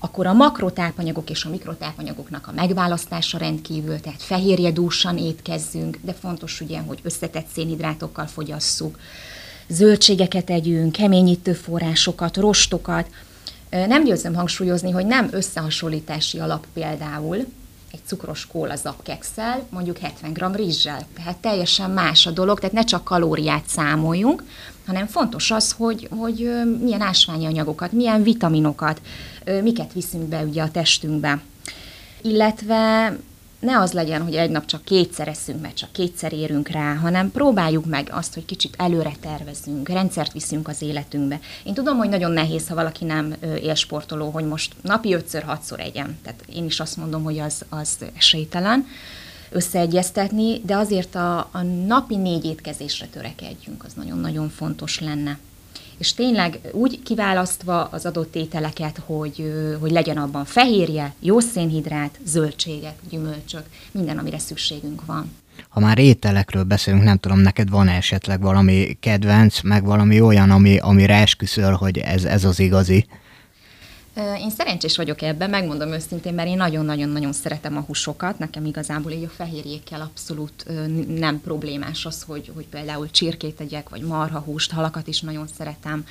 akkor 0.00 0.26
a 0.26 0.32
makrotápanyagok 0.32 1.30
és 1.30 1.44
a 1.44 1.50
mikrotápanyagoknak 1.50 2.46
a 2.46 2.52
megválasztása 2.52 3.38
rendkívül, 3.38 4.00
tehát 4.00 4.22
fehérjedúsan 4.22 5.18
étkezzünk, 5.18 5.98
de 6.02 6.12
fontos 6.12 6.60
ugye, 6.60 6.78
hogy 6.80 6.98
összetett 7.02 7.46
szénhidrátokkal 7.54 8.26
fogyasszuk, 8.26 8.98
zöldségeket 9.68 10.50
együnk, 10.50 10.92
keményítő 10.92 11.52
forrásokat, 11.52 12.36
rostokat. 12.36 13.08
Nem 13.70 14.04
győzöm 14.04 14.34
hangsúlyozni, 14.34 14.90
hogy 14.90 15.06
nem 15.06 15.28
összehasonlítási 15.30 16.38
alap 16.38 16.66
például, 16.72 17.46
egy 17.92 18.00
cukros 18.06 18.46
kóla 18.46 18.76
zapkekszel, 18.76 19.66
mondjuk 19.70 19.98
70 19.98 20.32
g 20.32 20.56
rizssel. 20.56 21.06
Tehát 21.14 21.36
teljesen 21.36 21.90
más 21.90 22.26
a 22.26 22.30
dolog, 22.30 22.58
tehát 22.58 22.74
ne 22.74 22.84
csak 22.84 23.04
kalóriát 23.04 23.66
számoljunk, 23.66 24.44
hanem 24.86 25.06
fontos 25.06 25.50
az, 25.50 25.72
hogy, 25.72 26.08
hogy 26.10 26.50
milyen 26.80 27.00
ásványi 27.00 27.46
anyagokat, 27.46 27.92
milyen 27.92 28.22
vitaminokat, 28.22 29.00
miket 29.62 29.92
viszünk 29.92 30.24
be 30.24 30.42
ugye 30.42 30.62
a 30.62 30.70
testünkbe. 30.70 31.40
Illetve 32.22 33.12
ne 33.60 33.78
az 33.78 33.92
legyen, 33.92 34.22
hogy 34.22 34.34
egy 34.34 34.50
nap 34.50 34.64
csak 34.64 34.84
kétszer 34.84 35.28
eszünk, 35.28 35.60
mert 35.60 35.76
csak 35.76 35.92
kétszer 35.92 36.32
érünk 36.32 36.68
rá, 36.68 36.94
hanem 36.94 37.30
próbáljuk 37.30 37.86
meg 37.86 38.08
azt, 38.12 38.34
hogy 38.34 38.44
kicsit 38.44 38.74
előre 38.78 39.12
tervezünk, 39.20 39.88
rendszert 39.88 40.32
viszünk 40.32 40.68
az 40.68 40.82
életünkbe. 40.82 41.40
Én 41.64 41.74
tudom, 41.74 41.96
hogy 41.96 42.08
nagyon 42.08 42.30
nehéz, 42.30 42.68
ha 42.68 42.74
valaki 42.74 43.04
nem 43.04 43.34
élsportoló, 43.62 44.30
hogy 44.30 44.44
most 44.44 44.74
napi 44.82 45.14
ötször, 45.14 45.42
hatszor 45.42 45.80
egyen. 45.80 46.18
Tehát 46.22 46.44
én 46.52 46.64
is 46.64 46.80
azt 46.80 46.96
mondom, 46.96 47.22
hogy 47.22 47.38
az, 47.38 47.64
az 47.68 47.96
esélytelen 48.16 48.86
összeegyeztetni, 49.50 50.60
de 50.64 50.76
azért 50.76 51.14
a, 51.14 51.38
a 51.38 51.62
napi 51.86 52.16
négy 52.16 52.44
étkezésre 52.44 53.06
törekedjünk, 53.06 53.84
az 53.84 53.92
nagyon-nagyon 53.92 54.48
fontos 54.48 55.00
lenne 55.00 55.38
és 56.00 56.14
tényleg 56.14 56.58
úgy 56.72 57.02
kiválasztva 57.02 57.84
az 57.84 58.06
adott 58.06 58.34
ételeket, 58.36 59.00
hogy, 59.06 59.52
hogy 59.80 59.90
legyen 59.90 60.16
abban 60.16 60.44
fehérje, 60.44 61.14
jó 61.18 61.40
szénhidrát, 61.40 62.18
zöldségek, 62.24 62.94
gyümölcsök, 63.10 63.62
minden, 63.90 64.18
amire 64.18 64.38
szükségünk 64.38 65.06
van. 65.06 65.32
Ha 65.68 65.80
már 65.80 65.98
ételekről 65.98 66.62
beszélünk, 66.62 67.02
nem 67.02 67.18
tudom, 67.18 67.38
neked 67.38 67.70
van 67.70 67.88
esetleg 67.88 68.40
valami 68.40 68.96
kedvenc, 69.00 69.60
meg 69.60 69.84
valami 69.84 70.20
olyan, 70.20 70.50
ami, 70.50 70.78
amire 70.78 71.14
esküszöl, 71.14 71.72
hogy 71.72 71.98
ez, 71.98 72.24
ez 72.24 72.44
az 72.44 72.60
igazi? 72.60 73.06
Én 74.16 74.50
szerencsés 74.50 74.96
vagyok 74.96 75.22
ebben, 75.22 75.50
megmondom 75.50 75.92
őszintén, 75.92 76.34
mert 76.34 76.48
én 76.48 76.56
nagyon-nagyon-nagyon 76.56 77.32
szeretem 77.32 77.76
a 77.76 77.80
húsokat. 77.80 78.38
Nekem 78.38 78.64
igazából 78.64 79.12
így 79.12 79.24
a 79.24 79.28
fehérjékkel 79.28 80.00
abszolút 80.00 80.66
nem 81.18 81.40
problémás 81.40 82.06
az, 82.06 82.22
hogy, 82.22 82.52
hogy 82.54 82.66
például 82.66 83.10
csirkét 83.10 83.56
tegyek, 83.56 83.88
vagy 83.88 84.02
marhahúst, 84.02 84.72
halakat 84.72 85.06
is 85.06 85.20
nagyon 85.20 85.46
szeretem. 85.56 86.04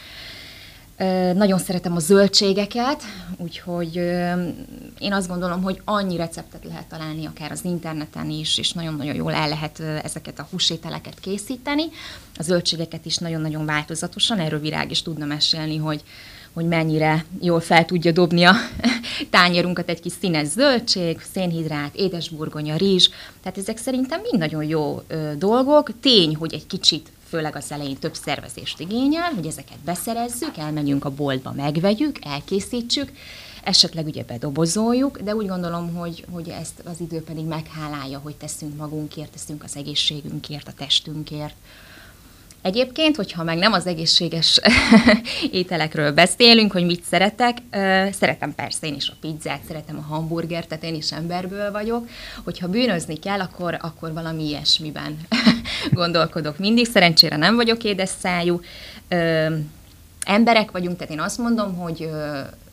Nagyon 1.33 1.59
szeretem 1.59 1.95
a 1.95 1.99
zöldségeket, 1.99 3.03
úgyhogy 3.37 3.95
én 4.97 5.13
azt 5.13 5.27
gondolom, 5.27 5.61
hogy 5.61 5.81
annyi 5.85 6.17
receptet 6.17 6.63
lehet 6.63 6.87
találni 6.87 7.25
akár 7.25 7.51
az 7.51 7.63
interneten 7.63 8.29
is, 8.29 8.57
és 8.57 8.71
nagyon-nagyon 8.71 9.15
jól 9.15 9.33
el 9.33 9.49
lehet 9.49 9.79
ezeket 9.79 10.39
a 10.39 10.47
húsételeket 10.51 11.19
készíteni. 11.19 11.83
A 12.37 12.43
zöldségeket 12.43 13.05
is 13.05 13.17
nagyon-nagyon 13.17 13.65
változatosan, 13.65 14.39
erről 14.39 14.59
Virág 14.59 14.91
is 14.91 15.01
tudna 15.01 15.25
mesélni, 15.25 15.77
hogy 15.77 16.03
hogy 16.53 16.67
mennyire 16.67 17.25
jól 17.41 17.59
fel 17.59 17.85
tudja 17.85 18.11
dobni 18.11 18.43
a 18.43 18.55
tányérunkat 19.29 19.89
egy 19.89 19.99
kis 19.99 20.13
színes 20.21 20.47
zöldség, 20.47 21.21
szénhidrát, 21.33 21.95
édesburgonya, 21.95 22.75
rizs. 22.75 23.09
Tehát 23.41 23.57
ezek 23.57 23.77
szerintem 23.77 24.21
mind 24.21 24.37
nagyon 24.37 24.63
jó 24.63 25.03
ö, 25.07 25.31
dolgok. 25.37 25.99
Tény, 25.99 26.35
hogy 26.35 26.53
egy 26.53 26.67
kicsit 26.67 27.11
főleg 27.29 27.55
az 27.55 27.71
elején 27.71 27.97
több 27.97 28.15
szervezést 28.15 28.79
igényel, 28.79 29.31
hogy 29.35 29.45
ezeket 29.45 29.79
beszerezzük, 29.85 30.57
elmenjünk 30.57 31.05
a 31.05 31.09
boltba, 31.09 31.51
megvegyük, 31.51 32.17
elkészítsük, 32.21 33.11
esetleg 33.63 34.05
ugye 34.05 34.23
bedobozoljuk, 34.23 35.19
de 35.19 35.35
úgy 35.35 35.47
gondolom, 35.47 35.93
hogy, 35.93 36.25
hogy 36.31 36.49
ezt 36.49 36.81
az 36.83 36.99
idő 36.99 37.21
pedig 37.21 37.45
meghálálja, 37.45 38.19
hogy 38.19 38.35
teszünk 38.35 38.77
magunkért, 38.77 39.31
teszünk 39.31 39.63
az 39.63 39.75
egészségünkért, 39.75 40.67
a 40.67 40.73
testünkért. 40.77 41.55
Egyébként, 42.61 43.15
hogyha 43.15 43.43
meg 43.43 43.57
nem 43.57 43.73
az 43.73 43.85
egészséges 43.85 44.59
ételekről 45.51 46.11
beszélünk, 46.11 46.71
hogy 46.71 46.85
mit 46.85 47.03
szeretek, 47.03 47.57
szeretem 48.11 48.55
persze 48.55 48.87
én 48.87 48.95
is 48.95 49.09
a 49.09 49.13
pizzát, 49.21 49.61
szeretem 49.67 49.97
a 49.97 50.13
hamburgert, 50.13 50.67
tehát 50.67 50.83
én 50.83 50.95
is 50.95 51.11
emberből 51.11 51.71
vagyok. 51.71 52.09
Hogyha 52.43 52.67
bűnözni 52.67 53.19
kell, 53.19 53.39
akkor, 53.39 53.77
akkor 53.81 54.13
valami 54.13 54.47
ilyesmiben 54.47 55.17
gondolkodok 55.91 56.57
mindig. 56.57 56.85
Szerencsére 56.85 57.35
nem 57.35 57.55
vagyok 57.55 57.83
édes 57.83 58.09
szájú. 58.19 58.61
Emberek 60.25 60.71
vagyunk, 60.71 60.97
tehát 60.97 61.13
én 61.13 61.21
azt 61.21 61.37
mondom, 61.37 61.75
hogy 61.75 62.09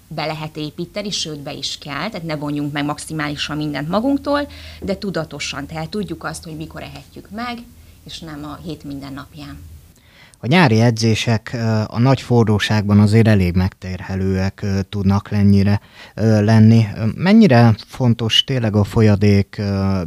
be 0.09 0.27
lehet 0.27 0.57
építeni, 0.57 1.11
sőt 1.11 1.41
be 1.41 1.53
is 1.53 1.79
kell, 1.79 2.09
tehát 2.09 2.23
ne 2.23 2.37
vonjunk 2.37 2.73
meg 2.73 2.85
maximálisan 2.85 3.57
mindent 3.57 3.89
magunktól, 3.89 4.49
de 4.81 4.99
tudatosan, 4.99 5.67
tehát 5.67 5.89
tudjuk 5.89 6.25
azt, 6.25 6.45
hogy 6.45 6.57
mikor 6.57 6.83
ehetjük 6.83 7.31
meg, 7.31 7.59
és 8.05 8.19
nem 8.19 8.45
a 8.45 8.59
hét 8.65 8.85
minden 8.85 9.13
napján. 9.13 9.59
A 10.39 10.47
nyári 10.47 10.81
edzések 10.81 11.57
a 11.87 11.99
nagy 11.99 12.21
forróságban 12.21 13.01
azért 13.01 13.29
elég 13.29 13.55
megterhelőek 13.55 14.67
tudnak 14.89 15.31
lennyire 15.31 15.81
lenni. 16.15 16.87
Mennyire 17.15 17.75
fontos 17.87 18.45
tényleg 18.45 18.77
a 18.77 18.85
folyadék 18.85 19.63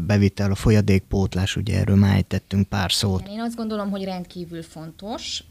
bevitel, 0.07 0.51
a 0.51 0.55
folyadékpótlás, 0.55 1.55
ugye 1.55 1.79
erről 1.79 1.95
már 1.95 2.15
ejtettünk 2.15 2.67
pár 2.67 2.91
szót. 2.91 3.27
Én 3.27 3.41
azt 3.41 3.55
gondolom, 3.55 3.89
hogy 3.89 4.03
rendkívül 4.03 4.63
fontos. 4.63 5.43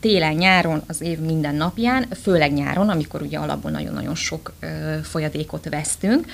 Télen, 0.00 0.34
nyáron, 0.34 0.82
az 0.86 1.00
év 1.00 1.18
minden 1.18 1.54
napján, 1.54 2.06
főleg 2.22 2.52
nyáron, 2.52 2.88
amikor 2.88 3.22
ugye 3.22 3.38
alapból 3.38 3.70
nagyon-nagyon 3.70 4.14
sok 4.14 4.52
folyadékot 5.02 5.68
vesztünk, 5.68 6.26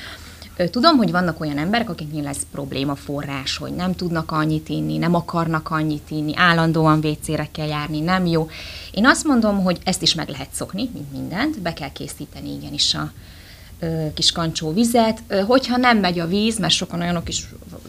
Tudom, 0.56 0.96
hogy 0.96 1.10
vannak 1.10 1.40
olyan 1.40 1.58
emberek, 1.58 1.90
akiknél 1.90 2.22
lesz 2.22 2.46
probléma 2.52 2.94
forrás, 2.94 3.56
hogy 3.56 3.72
nem 3.72 3.94
tudnak 3.94 4.30
annyit 4.30 4.68
inni, 4.68 4.96
nem 4.96 5.14
akarnak 5.14 5.70
annyit 5.70 6.10
inni, 6.10 6.32
állandóan 6.36 7.00
vécére 7.00 7.48
kell 7.52 7.66
járni, 7.66 8.00
nem 8.00 8.26
jó. 8.26 8.48
Én 8.92 9.06
azt 9.06 9.24
mondom, 9.24 9.62
hogy 9.62 9.78
ezt 9.84 10.02
is 10.02 10.14
meg 10.14 10.28
lehet 10.28 10.52
szokni, 10.52 10.90
mint 10.92 11.12
mindent, 11.12 11.60
be 11.60 11.72
kell 11.72 11.92
készíteni 11.92 12.54
igenis 12.54 12.94
a 12.94 13.12
ö, 13.78 14.06
kis 14.14 14.32
kancsó 14.32 14.72
vizet. 14.72 15.22
Ö, 15.28 15.40
hogyha 15.40 15.76
nem 15.76 15.98
megy 15.98 16.18
a 16.18 16.26
víz, 16.26 16.58
mert 16.58 16.72
sokan 16.72 17.00
olyanok 17.00 17.28
is 17.28 17.48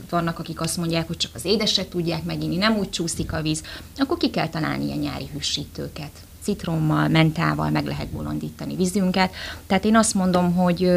vannak, 0.10 0.40
akik 0.40 0.62
azt 0.62 0.78
mondják, 0.78 1.08
hogy 1.08 1.18
csak 1.18 1.32
az 1.36 1.46
édeset 1.46 1.88
tudják 1.88 2.24
meginni, 2.24 2.58
nem 2.58 2.78
úgy 2.78 2.90
csúszik 2.90 3.34
a 3.34 3.42
víz, 3.42 3.64
akkor 3.98 4.18
ki 4.18 4.30
kell 4.30 4.50
találni 4.50 4.86
ilyen 4.86 4.98
nyári 4.98 5.30
hűsítőket 5.34 6.12
citrommal, 6.48 7.08
mentával 7.08 7.70
meg 7.70 7.86
lehet 7.86 8.08
bolondítani 8.08 8.76
vízünket. 8.76 9.34
Tehát 9.68 9.86
én 9.86 9.96
azt 9.96 10.14
mondom, 10.14 10.56
hogy, 10.56 10.92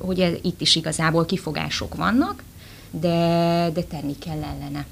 hogy 0.00 0.40
itt 0.42 0.60
is 0.60 0.76
igazából 0.76 1.24
kifogások 1.24 1.94
vannak, 1.94 2.42
de, 2.90 3.08
de 3.74 3.82
tenni 3.82 4.18
kell 4.18 4.42
ellene. 4.42 4.86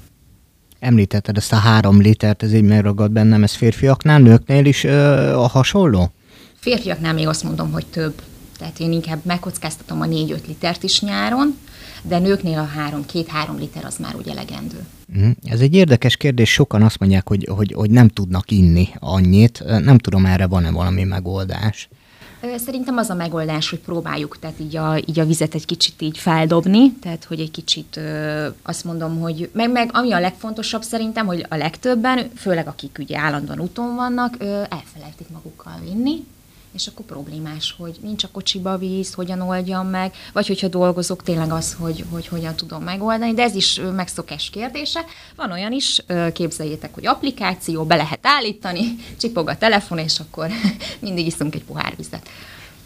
Említetted 0.79 1.37
ezt 1.37 1.53
a 1.53 1.55
három 1.55 2.01
litert, 2.01 2.43
ez 2.43 2.53
így 2.53 2.63
megragad 2.63 3.11
bennem, 3.11 3.43
ez 3.43 3.53
férfiaknál, 3.53 4.19
nőknél 4.19 4.65
is 4.65 4.83
ö, 4.83 5.33
a 5.33 5.47
hasonló? 5.47 6.11
Férfiaknál 6.59 7.13
még 7.13 7.27
azt 7.27 7.43
mondom, 7.43 7.71
hogy 7.71 7.85
több. 7.85 8.21
Tehát 8.57 8.79
én 8.79 8.91
inkább 8.91 9.19
megkockáztatom 9.23 10.01
a 10.01 10.05
4-5 10.05 10.47
litert 10.47 10.83
is 10.83 11.01
nyáron, 11.01 11.57
de 12.07 12.19
nőknél 12.19 12.59
a 12.59 12.65
három, 12.65 13.05
két-három 13.05 13.57
liter 13.57 13.85
az 13.85 13.97
már 13.97 14.15
úgy 14.15 14.27
elegendő. 14.27 14.85
Mhm. 15.13 15.29
Ez 15.43 15.59
egy 15.59 15.73
érdekes 15.73 16.17
kérdés, 16.17 16.51
sokan 16.51 16.81
azt 16.81 16.99
mondják, 16.99 17.27
hogy, 17.27 17.47
hogy, 17.51 17.73
hogy 17.73 17.89
nem 17.89 18.07
tudnak 18.07 18.51
inni 18.51 18.87
annyit. 18.99 19.63
Nem 19.65 19.97
tudom, 19.97 20.25
erre 20.25 20.47
van-e 20.47 20.71
valami 20.71 21.03
megoldás. 21.03 21.89
Szerintem 22.57 22.97
az 22.97 23.09
a 23.09 23.13
megoldás, 23.13 23.69
hogy 23.69 23.79
próbáljuk 23.79 24.39
tehát 24.39 24.59
így 24.59 24.75
a, 24.75 24.97
így 25.05 25.19
a 25.19 25.25
vizet 25.25 25.53
egy 25.53 25.65
kicsit 25.65 26.01
így 26.01 26.17
feldobni, 26.17 26.91
tehát 26.91 27.23
hogy 27.23 27.39
egy 27.39 27.51
kicsit 27.51 27.97
ö, 27.97 28.47
azt 28.61 28.83
mondom, 28.83 29.19
hogy 29.19 29.49
meg, 29.53 29.71
meg 29.71 29.89
ami 29.93 30.11
a 30.11 30.19
legfontosabb 30.19 30.81
szerintem, 30.81 31.25
hogy 31.25 31.45
a 31.49 31.55
legtöbben, 31.55 32.29
főleg 32.35 32.67
akik 32.67 32.97
ugye 32.99 33.17
állandóan 33.17 33.59
úton 33.59 33.95
vannak, 33.95 34.35
ö, 34.39 34.45
elfelejtik 34.45 35.29
magukkal 35.33 35.79
vinni, 35.83 36.25
és 36.77 36.87
akkor 36.87 37.05
problémás, 37.05 37.75
hogy 37.77 37.97
nincs 38.01 38.23
a 38.23 38.27
kocsiba 38.31 38.77
víz, 38.77 39.13
hogyan 39.13 39.41
oldjam 39.41 39.87
meg, 39.87 40.13
vagy 40.33 40.47
hogyha 40.47 40.67
dolgozok, 40.67 41.23
tényleg 41.23 41.51
az, 41.51 41.73
hogy, 41.79 42.05
hogy 42.09 42.27
hogyan 42.27 42.55
tudom 42.55 42.83
megoldani, 42.83 43.33
de 43.33 43.41
ez 43.41 43.55
is 43.55 43.81
megszokás 43.95 44.49
kérdése. 44.49 45.05
Van 45.35 45.51
olyan 45.51 45.71
is, 45.71 46.03
képzeljétek, 46.33 46.93
hogy 46.93 47.05
applikáció, 47.05 47.83
be 47.83 47.95
lehet 47.95 48.19
állítani, 48.21 48.95
csipog 49.19 49.49
a 49.49 49.57
telefon, 49.57 49.97
és 49.97 50.19
akkor 50.19 50.49
mindig 50.99 51.25
iszunk 51.25 51.55
egy 51.55 51.63
pohár 51.63 51.93
vizet. 51.95 52.29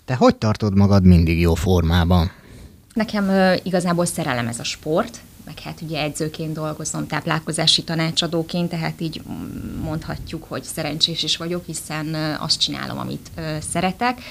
Te 0.05 0.15
hogy 0.15 0.35
tartod 0.35 0.75
magad 0.75 1.05
mindig 1.05 1.39
jó 1.39 1.53
formában? 1.53 2.31
Nekem 2.93 3.55
igazából 3.63 4.05
szerelem 4.05 4.47
ez 4.47 4.59
a 4.59 4.63
sport, 4.63 5.17
meg 5.55 5.63
hát 5.63 5.81
ugye 5.81 6.01
edzőként 6.01 6.53
dolgozom, 6.53 7.07
táplálkozási 7.07 7.83
tanácsadóként, 7.83 8.69
tehát 8.69 9.01
így 9.01 9.21
mondhatjuk, 9.83 10.43
hogy 10.47 10.63
szerencsés 10.63 11.23
is 11.23 11.37
vagyok, 11.37 11.65
hiszen 11.65 12.15
azt 12.39 12.59
csinálom, 12.59 12.99
amit 12.99 13.31
szeretek. 13.71 14.21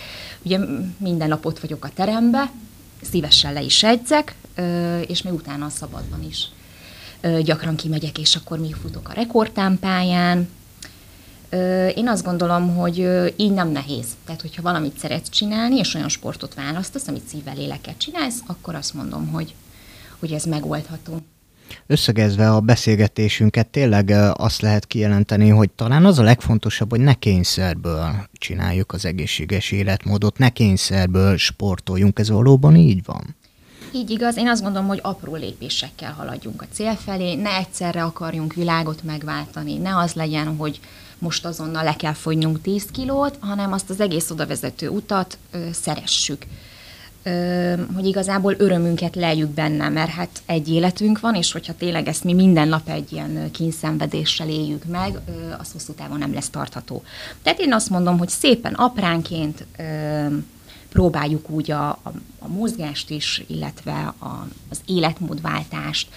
Ugye 0.43 0.59
minden 0.97 1.29
nap 1.29 1.47
ott 1.47 1.61
vagyok 1.61 1.85
a 1.85 1.91
terembe, 1.95 2.51
szívesen 3.11 3.53
le 3.53 3.63
is 3.63 3.83
edzek, 3.83 4.35
és 5.07 5.23
még 5.23 5.33
utána 5.33 5.65
a 5.65 5.69
szabadban 5.69 6.25
is 6.29 6.49
gyakran 7.43 7.77
kimegyek, 7.77 8.19
és 8.19 8.37
akkor 8.37 8.59
még 8.59 8.75
futok 8.75 9.09
a 9.09 9.13
rekordtámpályán. 9.13 10.49
Én 11.95 12.09
azt 12.09 12.25
gondolom, 12.25 12.77
hogy 12.77 12.99
így 13.37 13.53
nem 13.53 13.69
nehéz. 13.69 14.07
Tehát, 14.25 14.41
hogyha 14.41 14.63
valamit 14.63 14.99
szeretsz 14.99 15.31
csinálni, 15.31 15.77
és 15.77 15.95
olyan 15.95 16.09
sportot 16.09 16.55
választasz, 16.55 17.09
amit 17.09 17.29
szívvel 17.29 17.55
léleket 17.55 17.99
csinálsz, 17.99 18.43
akkor 18.47 18.75
azt 18.75 18.95
mondom, 18.95 19.27
hogy 19.29 19.55
hogy 20.21 20.33
ez 20.33 20.45
megoldható. 20.45 21.23
Összegezve 21.87 22.51
a 22.51 22.61
beszélgetésünket 22.61 23.67
tényleg 23.67 24.11
azt 24.33 24.61
lehet 24.61 24.87
kijelenteni, 24.87 25.49
hogy 25.49 25.71
talán 25.71 26.05
az 26.05 26.19
a 26.19 26.23
legfontosabb, 26.23 26.91
hogy 26.91 27.01
ne 27.01 27.15
kényszerből 27.15 28.29
csináljuk 28.33 28.93
az 28.93 29.05
egészséges 29.05 29.71
életmódot, 29.71 30.39
ne 30.39 30.49
kényszerből 30.49 31.37
sportoljunk, 31.37 32.19
ez 32.19 32.31
valóban 32.31 32.77
így 32.77 33.05
van? 33.05 33.37
Így 33.95 34.11
igaz, 34.11 34.37
én 34.37 34.49
azt 34.49 34.63
gondolom, 34.63 34.89
hogy 34.89 35.01
apró 35.03 35.35
lépésekkel 35.35 36.13
haladjunk 36.13 36.63
a 36.63 36.67
cél 36.73 36.95
felé, 36.95 37.35
ne 37.35 37.57
egyszerre 37.57 38.03
akarjunk 38.03 38.55
világot 38.55 39.03
megváltani, 39.03 39.77
ne 39.77 39.97
az 39.97 40.13
legyen, 40.13 40.57
hogy 40.57 40.81
most 41.19 41.45
azonnal 41.45 41.85
le 41.85 41.97
kell 41.97 42.13
fogynunk 42.13 42.61
10 42.61 42.85
kilót, 42.85 43.37
hanem 43.41 43.73
azt 43.73 43.91
az 43.91 44.01
egész 44.01 44.31
odavezető 44.31 44.89
utat 44.89 45.39
ö, 45.51 45.59
szeressük 45.73 46.47
hogy 47.95 48.07
igazából 48.07 48.55
örömünket 48.59 49.17
lejjük 49.17 49.49
benne, 49.49 49.89
mert 49.89 50.11
hát 50.11 50.43
egy 50.47 50.69
életünk 50.69 51.21
van, 51.21 51.35
és 51.35 51.53
hogyha 51.53 51.75
tényleg 51.75 52.09
ezt 52.09 52.25
mi 52.25 52.33
minden 52.33 52.69
nap 52.69 52.89
egy 52.89 53.13
ilyen 53.13 53.51
kínszenvedéssel 53.51 54.49
éljük 54.49 54.85
meg, 54.85 55.19
az 55.59 55.73
hosszú 55.73 55.93
távon 55.93 56.19
nem 56.19 56.35
lesz 56.35 56.49
tartható. 56.49 57.03
Tehát 57.43 57.61
én 57.61 57.73
azt 57.73 57.91
mondom, 57.91 58.19
hogy 58.19 58.29
szépen 58.29 58.73
apránként 58.73 59.67
próbáljuk 60.89 61.51
úgy 61.51 61.71
a, 61.71 61.89
a, 61.89 62.13
a 62.39 62.49
mozgást 62.49 63.11
is, 63.11 63.43
illetve 63.47 64.15
a, 64.19 64.47
az 64.71 64.81
életmódváltást, 64.87 66.09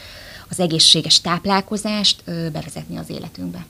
az 0.49 0.59
egészséges 0.59 1.21
táplálkozást 1.21 2.23
bevezetni 2.25 2.97
az 2.97 3.09
életünkbe. 3.09 3.65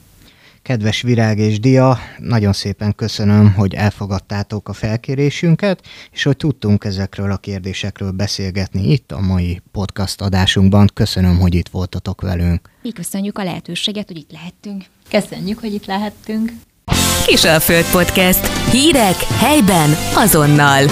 Kedves 0.64 1.02
Virág 1.02 1.38
és 1.38 1.60
Dia, 1.60 1.98
nagyon 2.18 2.52
szépen 2.52 2.94
köszönöm, 2.94 3.52
hogy 3.52 3.74
elfogadtátok 3.74 4.68
a 4.68 4.72
felkérésünket, 4.72 5.80
és 6.12 6.22
hogy 6.22 6.36
tudtunk 6.36 6.84
ezekről 6.84 7.30
a 7.30 7.36
kérdésekről 7.36 8.10
beszélgetni 8.10 8.92
itt 8.92 9.12
a 9.12 9.20
mai 9.20 9.62
podcast 9.72 10.20
adásunkban. 10.20 10.90
Köszönöm, 10.94 11.38
hogy 11.38 11.54
itt 11.54 11.68
voltatok 11.68 12.20
velünk. 12.20 12.70
Mi 12.82 12.92
köszönjük 12.92 13.38
a 13.38 13.44
lehetőséget, 13.44 14.06
hogy 14.06 14.16
itt 14.16 14.32
lehettünk. 14.32 14.84
Köszönjük, 15.10 15.58
hogy 15.58 15.74
itt 15.74 15.86
lehettünk. 15.86 16.52
Kisalföld 17.26 17.90
Podcast. 17.90 18.70
Hírek 18.70 19.16
helyben 19.16 19.90
azonnal. 20.14 20.84